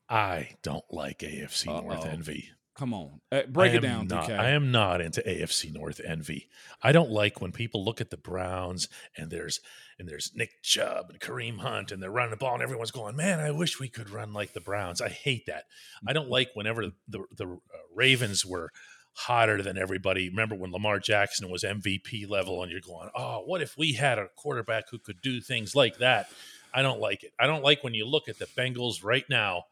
I 0.07 0.51
don't 0.63 0.85
like 0.89 1.19
AFC 1.19 1.67
Uh-oh. 1.67 1.81
North 1.81 2.05
envy. 2.05 2.49
Come 2.75 2.93
on, 2.93 3.21
uh, 3.31 3.43
break 3.47 3.73
it 3.73 3.79
down. 3.79 4.07
Not, 4.07 4.29
I 4.29 4.49
am 4.49 4.69
not 4.69 4.99
into 4.99 5.21
AFC 5.21 5.73
North 5.73 6.01
envy. 6.05 6.49
I 6.83 6.91
don't 6.91 7.09
like 7.09 7.39
when 7.39 7.53
people 7.53 7.85
look 7.85 8.01
at 8.01 8.09
the 8.09 8.17
Browns 8.17 8.89
and 9.17 9.31
there's 9.31 9.61
and 9.97 10.09
there's 10.09 10.31
Nick 10.35 10.61
Chubb 10.61 11.09
and 11.09 11.19
Kareem 11.21 11.59
Hunt 11.59 11.93
and 11.93 12.03
they're 12.03 12.11
running 12.11 12.31
the 12.31 12.37
ball 12.37 12.53
and 12.53 12.61
everyone's 12.61 12.91
going, 12.91 13.15
"Man, 13.15 13.39
I 13.39 13.51
wish 13.51 13.79
we 13.79 13.87
could 13.87 14.09
run 14.09 14.33
like 14.33 14.51
the 14.51 14.59
Browns." 14.59 14.99
I 14.99 15.07
hate 15.07 15.45
that. 15.45 15.63
I 16.05 16.11
don't 16.11 16.29
like 16.29 16.49
whenever 16.53 16.87
the 17.07 17.23
the 17.33 17.45
uh, 17.45 17.77
Ravens 17.93 18.45
were 18.45 18.71
hotter 19.13 19.61
than 19.61 19.77
everybody. 19.77 20.27
Remember 20.27 20.55
when 20.55 20.73
Lamar 20.73 20.99
Jackson 20.99 21.49
was 21.49 21.63
MVP 21.63 22.29
level 22.29 22.61
and 22.61 22.69
you're 22.69 22.81
going, 22.81 23.09
"Oh, 23.15 23.43
what 23.45 23.61
if 23.61 23.77
we 23.77 23.93
had 23.93 24.19
a 24.19 24.27
quarterback 24.35 24.89
who 24.91 24.99
could 24.99 25.21
do 25.21 25.39
things 25.39 25.75
like 25.75 25.99
that?" 25.99 26.27
I 26.73 26.81
don't 26.81 26.99
like 26.99 27.23
it. 27.23 27.31
I 27.39 27.47
don't 27.47 27.63
like 27.63 27.85
when 27.85 27.93
you 27.93 28.05
look 28.05 28.27
at 28.27 28.37
the 28.37 28.47
Bengals 28.47 29.01
right 29.01 29.23
now 29.29 29.63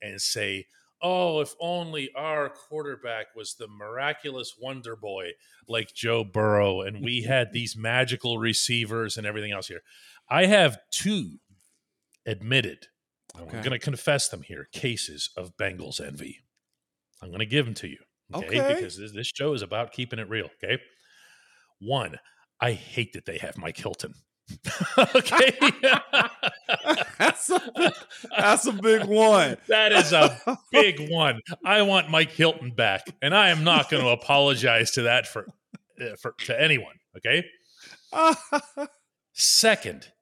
and 0.00 0.20
say, 0.22 0.66
oh, 1.02 1.40
if 1.40 1.54
only 1.60 2.10
our 2.14 2.48
quarterback 2.48 3.26
was 3.34 3.54
the 3.54 3.68
miraculous 3.68 4.54
wonder 4.58 4.96
boy 4.96 5.30
like 5.68 5.94
Joe 5.94 6.24
Burrow 6.24 6.80
and 6.80 7.04
we 7.04 7.22
had 7.22 7.48
these 7.52 7.76
magical 7.76 8.38
receivers 8.38 9.16
and 9.16 9.26
everything 9.26 9.52
else 9.52 9.68
here. 9.68 9.82
I 10.28 10.46
have 10.46 10.78
two 10.90 11.38
admitted, 12.26 12.88
okay. 13.38 13.56
I'm 13.56 13.62
going 13.62 13.70
to 13.70 13.78
confess 13.78 14.28
them 14.28 14.42
here, 14.42 14.68
cases 14.72 15.30
of 15.36 15.56
Bengals 15.56 16.04
envy. 16.04 16.40
I'm 17.22 17.28
going 17.28 17.40
to 17.40 17.46
give 17.46 17.64
them 17.64 17.74
to 17.74 17.88
you. 17.88 17.98
Okay? 18.34 18.60
okay. 18.60 18.74
Because 18.74 18.98
this, 18.98 19.12
this 19.12 19.30
show 19.34 19.52
is 19.52 19.62
about 19.62 19.92
keeping 19.92 20.18
it 20.18 20.28
real. 20.28 20.48
Okay. 20.62 20.80
One, 21.78 22.18
I 22.60 22.72
hate 22.72 23.12
that 23.12 23.26
they 23.26 23.38
have 23.38 23.56
Mike 23.56 23.76
Hilton. 23.76 24.14
okay. 25.14 25.56
that's, 27.18 27.50
a 27.50 27.72
big, 27.76 27.92
that's 28.36 28.66
a 28.66 28.72
big 28.72 29.04
one. 29.04 29.56
That 29.68 29.92
is 29.92 30.12
a 30.12 30.58
big 30.72 31.10
one. 31.10 31.40
I 31.64 31.82
want 31.82 32.10
Mike 32.10 32.30
Hilton 32.30 32.70
back, 32.70 33.02
and 33.20 33.34
I 33.34 33.50
am 33.50 33.64
not 33.64 33.90
going 33.90 34.02
to 34.02 34.10
apologize 34.10 34.92
to 34.92 35.02
that 35.02 35.26
for, 35.26 35.46
uh, 36.00 36.16
for 36.20 36.34
to 36.46 36.60
anyone. 36.60 36.94
Okay. 37.16 37.44
Second, 39.32 40.12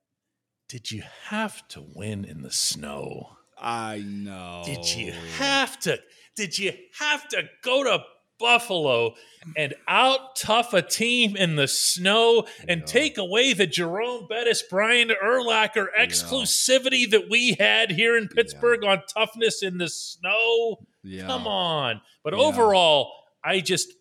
did 0.68 0.90
you 0.90 1.02
have 1.28 1.66
to 1.68 1.84
win 1.94 2.24
in 2.24 2.42
the 2.42 2.50
snow? 2.50 3.36
I 3.58 4.04
know. 4.06 4.62
Did 4.64 4.94
you 4.94 5.12
have 5.38 5.78
to? 5.80 6.00
Did 6.36 6.58
you 6.58 6.72
have 6.98 7.28
to 7.28 7.44
go 7.62 7.84
to 7.84 8.02
Buffalo 8.38 9.14
and 9.56 9.74
out 9.86 10.36
tough 10.36 10.72
a 10.72 10.82
team 10.82 11.36
in 11.36 11.56
the 11.56 11.68
snow 11.68 12.46
and 12.68 12.80
yeah. 12.80 12.86
take 12.86 13.18
away 13.18 13.52
the 13.52 13.66
Jerome 13.66 14.26
Bettis, 14.28 14.62
Brian 14.68 15.08
Urlacher 15.08 15.86
exclusivity 15.98 17.02
yeah. 17.02 17.06
that 17.18 17.30
we 17.30 17.56
had 17.58 17.92
here 17.92 18.16
in 18.16 18.28
Pittsburgh 18.28 18.80
yeah. 18.82 18.90
on 18.90 19.02
toughness 19.12 19.62
in 19.62 19.78
the 19.78 19.88
snow. 19.88 20.78
Come 21.26 21.46
on. 21.46 22.00
But 22.22 22.34
overall, 22.34 23.12
I 23.44 23.60
just 23.60 23.92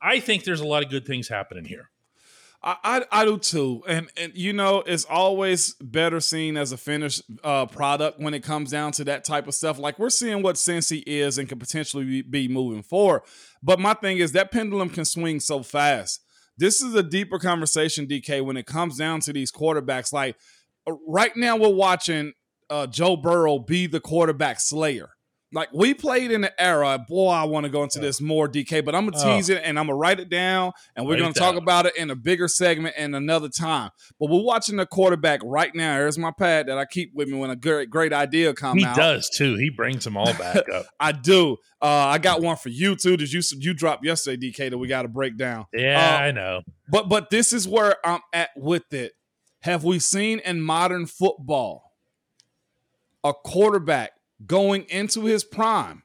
I 0.00 0.20
think 0.20 0.44
there's 0.44 0.60
a 0.60 0.66
lot 0.66 0.82
of 0.82 0.90
good 0.90 1.06
things 1.06 1.28
happening 1.28 1.64
here. 1.64 1.90
I, 2.64 2.76
I, 2.84 3.02
I 3.10 3.24
do 3.24 3.38
too, 3.38 3.82
and 3.88 4.08
and 4.16 4.32
you 4.34 4.52
know 4.52 4.82
it's 4.86 5.04
always 5.04 5.74
better 5.74 6.20
seen 6.20 6.56
as 6.56 6.70
a 6.70 6.76
finished 6.76 7.22
uh, 7.42 7.66
product 7.66 8.20
when 8.20 8.34
it 8.34 8.44
comes 8.44 8.70
down 8.70 8.92
to 8.92 9.04
that 9.04 9.24
type 9.24 9.48
of 9.48 9.54
stuff. 9.54 9.78
Like 9.78 9.98
we're 9.98 10.10
seeing 10.10 10.42
what 10.42 10.56
Cincy 10.56 11.02
is 11.06 11.38
and 11.38 11.48
can 11.48 11.58
potentially 11.58 12.22
be 12.22 12.46
moving 12.48 12.82
forward. 12.82 13.22
But 13.62 13.80
my 13.80 13.94
thing 13.94 14.18
is 14.18 14.32
that 14.32 14.52
pendulum 14.52 14.90
can 14.90 15.04
swing 15.04 15.40
so 15.40 15.62
fast. 15.62 16.20
This 16.56 16.82
is 16.82 16.94
a 16.94 17.02
deeper 17.02 17.38
conversation, 17.38 18.06
DK, 18.06 18.44
when 18.44 18.56
it 18.56 18.66
comes 18.66 18.96
down 18.96 19.20
to 19.20 19.32
these 19.32 19.50
quarterbacks. 19.50 20.12
Like 20.12 20.36
uh, 20.86 20.92
right 21.08 21.36
now, 21.36 21.56
we're 21.56 21.74
watching 21.74 22.32
uh, 22.70 22.86
Joe 22.86 23.16
Burrow 23.16 23.58
be 23.58 23.88
the 23.88 24.00
quarterback 24.00 24.60
slayer 24.60 25.10
like 25.52 25.72
we 25.72 25.94
played 25.94 26.30
in 26.30 26.40
the 26.40 26.62
era. 26.62 27.04
Boy, 27.06 27.30
I 27.30 27.44
want 27.44 27.64
to 27.64 27.70
go 27.70 27.82
into 27.82 27.98
this 27.98 28.20
more, 28.20 28.48
DK, 28.48 28.84
but 28.84 28.94
I'm 28.94 29.08
gonna 29.08 29.22
tease 29.22 29.50
it 29.50 29.62
and 29.64 29.78
I'm 29.78 29.86
gonna 29.86 29.96
write 29.96 30.20
it 30.20 30.28
down, 30.28 30.72
and 30.96 31.06
we're 31.06 31.18
gonna 31.18 31.32
talk 31.32 31.56
about 31.56 31.86
it 31.86 31.96
in 31.96 32.10
a 32.10 32.16
bigger 32.16 32.48
segment 32.48 32.94
and 32.96 33.14
another 33.14 33.48
time. 33.48 33.90
But 34.18 34.30
we're 34.30 34.42
watching 34.42 34.76
the 34.76 34.86
quarterback 34.86 35.40
right 35.44 35.74
now. 35.74 35.96
Here's 35.96 36.18
my 36.18 36.30
pad 36.30 36.66
that 36.68 36.78
I 36.78 36.84
keep 36.84 37.14
with 37.14 37.28
me 37.28 37.38
when 37.38 37.50
a 37.50 37.56
great 37.56 37.90
great 37.90 38.12
idea 38.12 38.54
comes 38.54 38.82
out. 38.82 38.94
He 38.94 39.00
does 39.00 39.28
too. 39.28 39.56
He 39.56 39.70
brings 39.70 40.04
them 40.04 40.16
all 40.16 40.32
back 40.34 40.68
up. 40.70 40.86
I 41.00 41.12
do. 41.12 41.58
Uh, 41.80 41.86
I 41.86 42.18
got 42.18 42.40
one 42.40 42.56
for 42.56 42.68
you 42.68 42.96
too. 42.96 43.16
Did 43.16 43.32
you 43.32 43.42
you 43.58 43.74
dropped 43.74 44.04
yesterday, 44.04 44.48
DK? 44.50 44.70
That 44.70 44.78
we 44.78 44.88
got 44.88 45.02
to 45.02 45.08
break 45.08 45.36
down. 45.36 45.66
Yeah, 45.72 46.16
uh, 46.16 46.22
I 46.22 46.30
know. 46.30 46.62
But 46.88 47.08
but 47.08 47.30
this 47.30 47.52
is 47.52 47.68
where 47.68 47.96
I'm 48.04 48.20
at 48.32 48.50
with 48.56 48.92
it. 48.92 49.12
Have 49.60 49.84
we 49.84 49.98
seen 49.98 50.40
in 50.40 50.60
modern 50.60 51.06
football 51.06 51.92
a 53.24 53.32
quarterback 53.32 54.12
going 54.46 54.84
into 54.88 55.24
his 55.24 55.44
prime, 55.44 56.02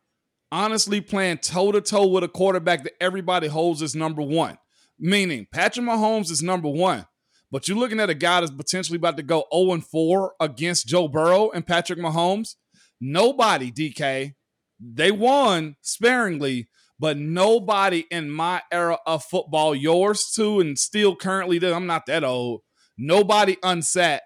honestly 0.52 1.02
playing 1.02 1.40
toe 1.40 1.72
to 1.72 1.82
toe 1.82 2.08
with 2.08 2.24
a 2.24 2.28
quarterback 2.28 2.84
that 2.84 2.94
everybody 3.02 3.48
holds 3.48 3.82
as 3.82 3.96
number 3.96 4.22
one. 4.22 4.58
Meaning 5.00 5.48
Patrick 5.52 5.86
Mahomes 5.86 6.32
is 6.32 6.42
number 6.42 6.70
one. 6.70 7.06
But 7.52 7.68
you're 7.68 7.78
looking 7.78 8.00
at 8.00 8.10
a 8.10 8.16
guy 8.16 8.42
that's 8.42 8.52
potentially 8.52 8.98
about 8.98 9.18
to 9.18 9.24
go 9.24 9.46
0 9.54 9.80
4 9.80 10.34
against 10.40 10.88
Joe 10.88 11.08
Burrow 11.08 11.50
and 11.52 11.66
Patrick 11.66 12.00
Mahomes. 12.00 12.56
Nobody, 13.00 13.72
DK, 13.72 14.34
they 14.80 15.12
won 15.12 15.76
sparingly, 15.82 16.68
but 17.00 17.18
nobody 17.18 18.06
in 18.12 18.30
my 18.30 18.62
era 18.72 18.98
of 19.06 19.24
football, 19.24 19.76
yours 19.76 20.32
too, 20.34 20.60
and 20.60 20.78
still 20.78 21.16
currently, 21.16 21.64
I'm 21.64 21.86
not 21.86 22.06
that 22.08 22.24
old, 22.24 22.62
nobody 22.98 23.56
unsat 23.58 24.20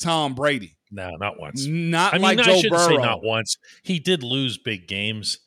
Tom 0.00 0.34
Brady. 0.34 0.75
No, 0.90 1.16
not 1.16 1.38
once. 1.40 1.66
Not 1.66 2.14
I 2.14 2.16
mean, 2.18 2.22
like 2.22 2.38
I 2.40 2.42
Joe 2.42 2.60
say 2.60 2.68
Burrow. 2.68 2.96
not 3.02 3.22
once. 3.24 3.56
He 3.82 3.98
did 3.98 4.22
lose 4.22 4.56
big 4.58 4.86
games, 4.86 5.38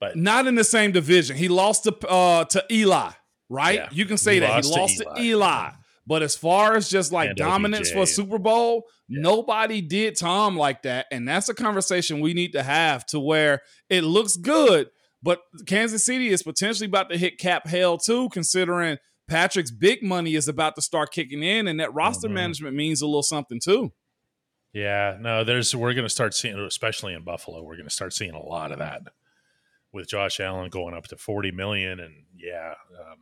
but 0.00 0.16
Not 0.16 0.46
in 0.46 0.54
the 0.54 0.64
same 0.64 0.92
division. 0.92 1.36
He 1.36 1.48
lost 1.48 1.84
to 1.84 1.96
uh, 2.08 2.44
to 2.46 2.64
Eli, 2.70 3.10
right? 3.48 3.74
Yeah. 3.74 3.88
You 3.90 4.06
can 4.06 4.16
say 4.16 4.38
that 4.38 4.64
he 4.64 4.70
to 4.72 4.80
lost 4.80 4.98
to 4.98 5.04
Eli. 5.16 5.20
Eli. 5.22 5.70
But 6.06 6.22
as 6.22 6.34
far 6.34 6.74
as 6.76 6.88
just 6.88 7.12
like 7.12 7.28
And 7.30 7.36
dominance 7.38 7.88
OBJ. 7.90 7.94
for 7.96 8.06
Super 8.06 8.38
Bowl, 8.38 8.84
nobody 9.08 9.80
did 9.80 10.16
Tom 10.16 10.56
like 10.56 10.82
that, 10.82 11.06
and 11.12 11.28
that's 11.28 11.48
a 11.48 11.54
conversation 11.54 12.20
we 12.20 12.32
need 12.34 12.52
to 12.52 12.62
have 12.62 13.04
to 13.06 13.20
where 13.20 13.60
it 13.88 14.02
looks 14.02 14.36
good, 14.36 14.88
but 15.22 15.40
Kansas 15.66 16.04
City 16.04 16.28
is 16.30 16.42
potentially 16.42 16.86
about 16.88 17.10
to 17.10 17.18
hit 17.18 17.38
cap 17.38 17.66
hell 17.68 17.96
too, 17.98 18.28
considering 18.30 18.96
Patrick's 19.28 19.70
big 19.70 20.02
money 20.02 20.34
is 20.34 20.48
about 20.48 20.74
to 20.76 20.82
start 20.82 21.12
kicking 21.12 21.42
in, 21.44 21.68
and 21.68 21.78
that 21.78 21.94
roster 21.94 22.28
Mhm. 22.28 22.32
management 22.32 22.74
means 22.76 23.02
a 23.02 23.06
little 23.06 23.22
something 23.22 23.60
too. 23.62 23.92
Yeah, 24.72 25.16
no, 25.20 25.44
there's 25.44 25.74
we're 25.74 25.94
going 25.94 26.04
to 26.06 26.08
start 26.10 26.34
seeing, 26.34 26.58
especially 26.58 27.14
in 27.14 27.22
Buffalo, 27.24 27.62
we're 27.62 27.76
going 27.76 27.88
to 27.88 27.94
start 27.94 28.12
seeing 28.12 28.32
a 28.34 28.42
lot 28.42 28.72
of 28.72 28.78
that 28.78 29.02
with 29.92 30.08
Josh 30.08 30.38
Allen 30.40 30.70
going 30.70 30.94
up 30.94 31.08
to 31.08 31.16
40 31.16 31.50
million, 31.52 31.98
and 32.00 32.14
yeah, 32.36 32.74
um, 32.98 33.18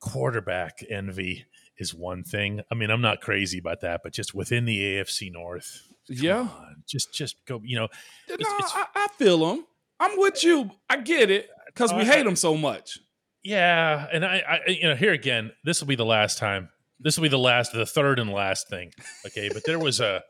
quarterback 0.00 0.78
envy 0.90 1.44
is 1.78 1.94
one 1.94 2.22
thing. 2.22 2.60
I 2.70 2.74
mean, 2.74 2.90
I'm 2.90 3.00
not 3.02 3.20
crazy 3.20 3.58
about 3.58 3.80
that, 3.82 4.00
but 4.02 4.12
just 4.12 4.34
within 4.34 4.64
the 4.64 4.78
AFC 4.80 5.30
North, 5.30 5.82
Yeah. 6.08 6.40
on, 6.40 6.82
just 6.86 7.12
just 7.12 7.36
go. 7.46 7.60
You 7.64 7.76
know, 7.80 7.88
No, 8.28 8.34
it's- 8.34 8.72
I, 8.74 8.86
I 8.94 9.08
feel 9.18 9.38
them. 9.46 9.66
I'm 10.00 10.18
with 10.18 10.44
you. 10.44 10.70
I 10.90 10.98
get 10.98 11.30
it 11.30 11.48
because 11.66 11.92
we 11.92 12.00
I- 12.00 12.04
hate 12.04 12.24
them 12.24 12.36
so 12.36 12.56
much. 12.56 12.98
Yeah, 13.42 14.08
and 14.12 14.24
I, 14.24 14.42
I, 14.66 14.70
you 14.70 14.88
know, 14.88 14.96
here 14.96 15.12
again, 15.12 15.52
this 15.64 15.80
will 15.80 15.86
be 15.86 15.94
the 15.94 16.04
last 16.04 16.36
time. 16.38 16.68
This 16.98 17.16
will 17.16 17.22
be 17.22 17.28
the 17.28 17.38
last, 17.38 17.72
the 17.72 17.86
third 17.86 18.18
and 18.18 18.32
last 18.32 18.68
thing. 18.68 18.90
Okay, 19.26 19.50
but 19.52 19.62
there 19.64 19.78
was 19.78 20.00
a, 20.00 20.22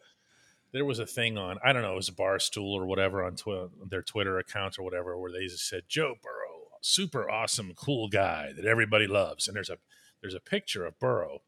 there 0.77 0.85
was 0.85 0.99
a 0.99 1.07
thing 1.07 1.37
on, 1.39 1.59
I 1.65 1.73
don't 1.73 1.83
know, 1.83 1.93
it 1.95 1.97
was 1.97 2.09
a 2.09 2.13
bar 2.15 2.39
stool 2.39 2.75
or 2.75 2.87
whatever 2.87 3.25
on 3.25 3.35
twi- 3.37 3.69
their 3.89 4.03
Twitter 4.03 4.39
account 4.39 4.79
or 4.79 4.83
whatever, 4.83 5.19
where 5.19 5.33
they 5.33 5.47
just 5.47 5.69
said 5.69 5.83
Joe 5.89 6.15
Burrow, 6.23 6.69
super 6.83 7.31
awesome, 7.31 7.73
cool 7.75 8.09
guy 8.09 8.53
that 8.55 8.65
everybody 8.67 9.07
loves, 9.07 9.49
and 9.49 9.57
there's 9.57 9.71
a, 9.71 9.79
there's 10.21 10.35
a 10.35 10.41
picture 10.41 10.85
of 10.87 10.99
Burrow, 11.01 11.41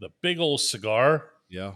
the 0.00 0.10
big 0.20 0.38
old 0.40 0.60
cigar 0.60 1.30
Yeah. 1.48 1.74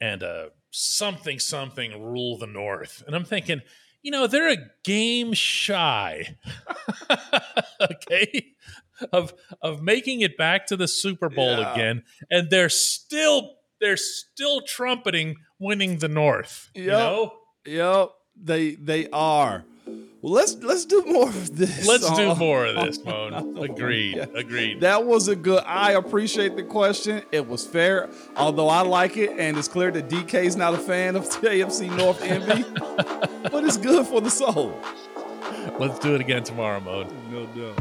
and 0.00 0.22
a 0.22 0.50
something 0.70 1.38
something 1.38 2.02
rule 2.02 2.38
the 2.38 2.46
North, 2.46 3.02
and 3.06 3.14
I'm 3.16 3.24
thinking, 3.24 3.60
you 4.02 4.10
know, 4.10 4.26
they're 4.26 4.50
a 4.52 4.58
game 4.84 5.32
shy, 5.32 6.36
okay, 7.80 8.52
of 9.12 9.34
of 9.60 9.82
making 9.82 10.20
it 10.20 10.36
back 10.36 10.66
to 10.66 10.76
the 10.76 10.88
Super 10.88 11.28
Bowl 11.28 11.58
Yeah. 11.58 11.72
again, 11.72 12.02
and 12.30 12.50
they're 12.50 12.68
still 12.68 13.56
they're 13.80 13.96
still 13.96 14.60
trumpeting 14.62 15.36
winning 15.64 15.98
the 15.98 16.08
North. 16.08 16.70
You 16.74 16.84
Yep. 16.84 16.98
know, 16.98 17.32
Yep. 17.66 18.08
They 18.50 18.64
they 18.90 19.08
are. 19.12 19.64
Well, 20.20 20.32
let's 20.32 20.54
let's 20.62 20.86
do 20.86 21.04
more 21.06 21.28
of 21.28 21.56
this. 21.56 21.86
let's 21.86 22.08
do 22.16 22.30
Uh, 22.30 22.34
more 22.34 22.64
of 22.66 22.74
this, 22.86 22.98
Moan. 23.04 23.58
Agreed, 23.70 24.16
Yeah. 24.16 24.26
agreed. 24.34 24.80
That 24.80 25.04
was 25.04 25.28
a 25.28 25.36
good. 25.36 25.62
I 25.66 25.92
appreciate 25.92 26.56
the 26.56 26.62
question. 26.62 27.22
It 27.30 27.46
was 27.46 27.66
fair, 27.66 28.08
although 28.36 28.68
I 28.68 28.80
like 28.82 29.16
it, 29.18 29.30
and 29.38 29.58
it's 29.58 29.68
clear 29.68 29.90
that 29.92 30.08
DK's 30.08 30.56
not 30.56 30.72
a 30.74 30.78
fan 30.78 31.14
of 31.16 31.24
AFC 31.42 31.88
North 31.96 32.22
envy, 32.22 32.64
but 33.52 33.64
it's 33.64 33.76
good 33.76 34.06
for 34.06 34.20
the 34.22 34.30
soul. 34.30 34.72
Let's 35.78 35.98
do 35.98 36.14
it 36.14 36.20
again 36.20 36.42
tomorrow, 36.42 36.80
Moan. 36.80 37.06
No 37.30 37.44
doubt. 37.46 37.78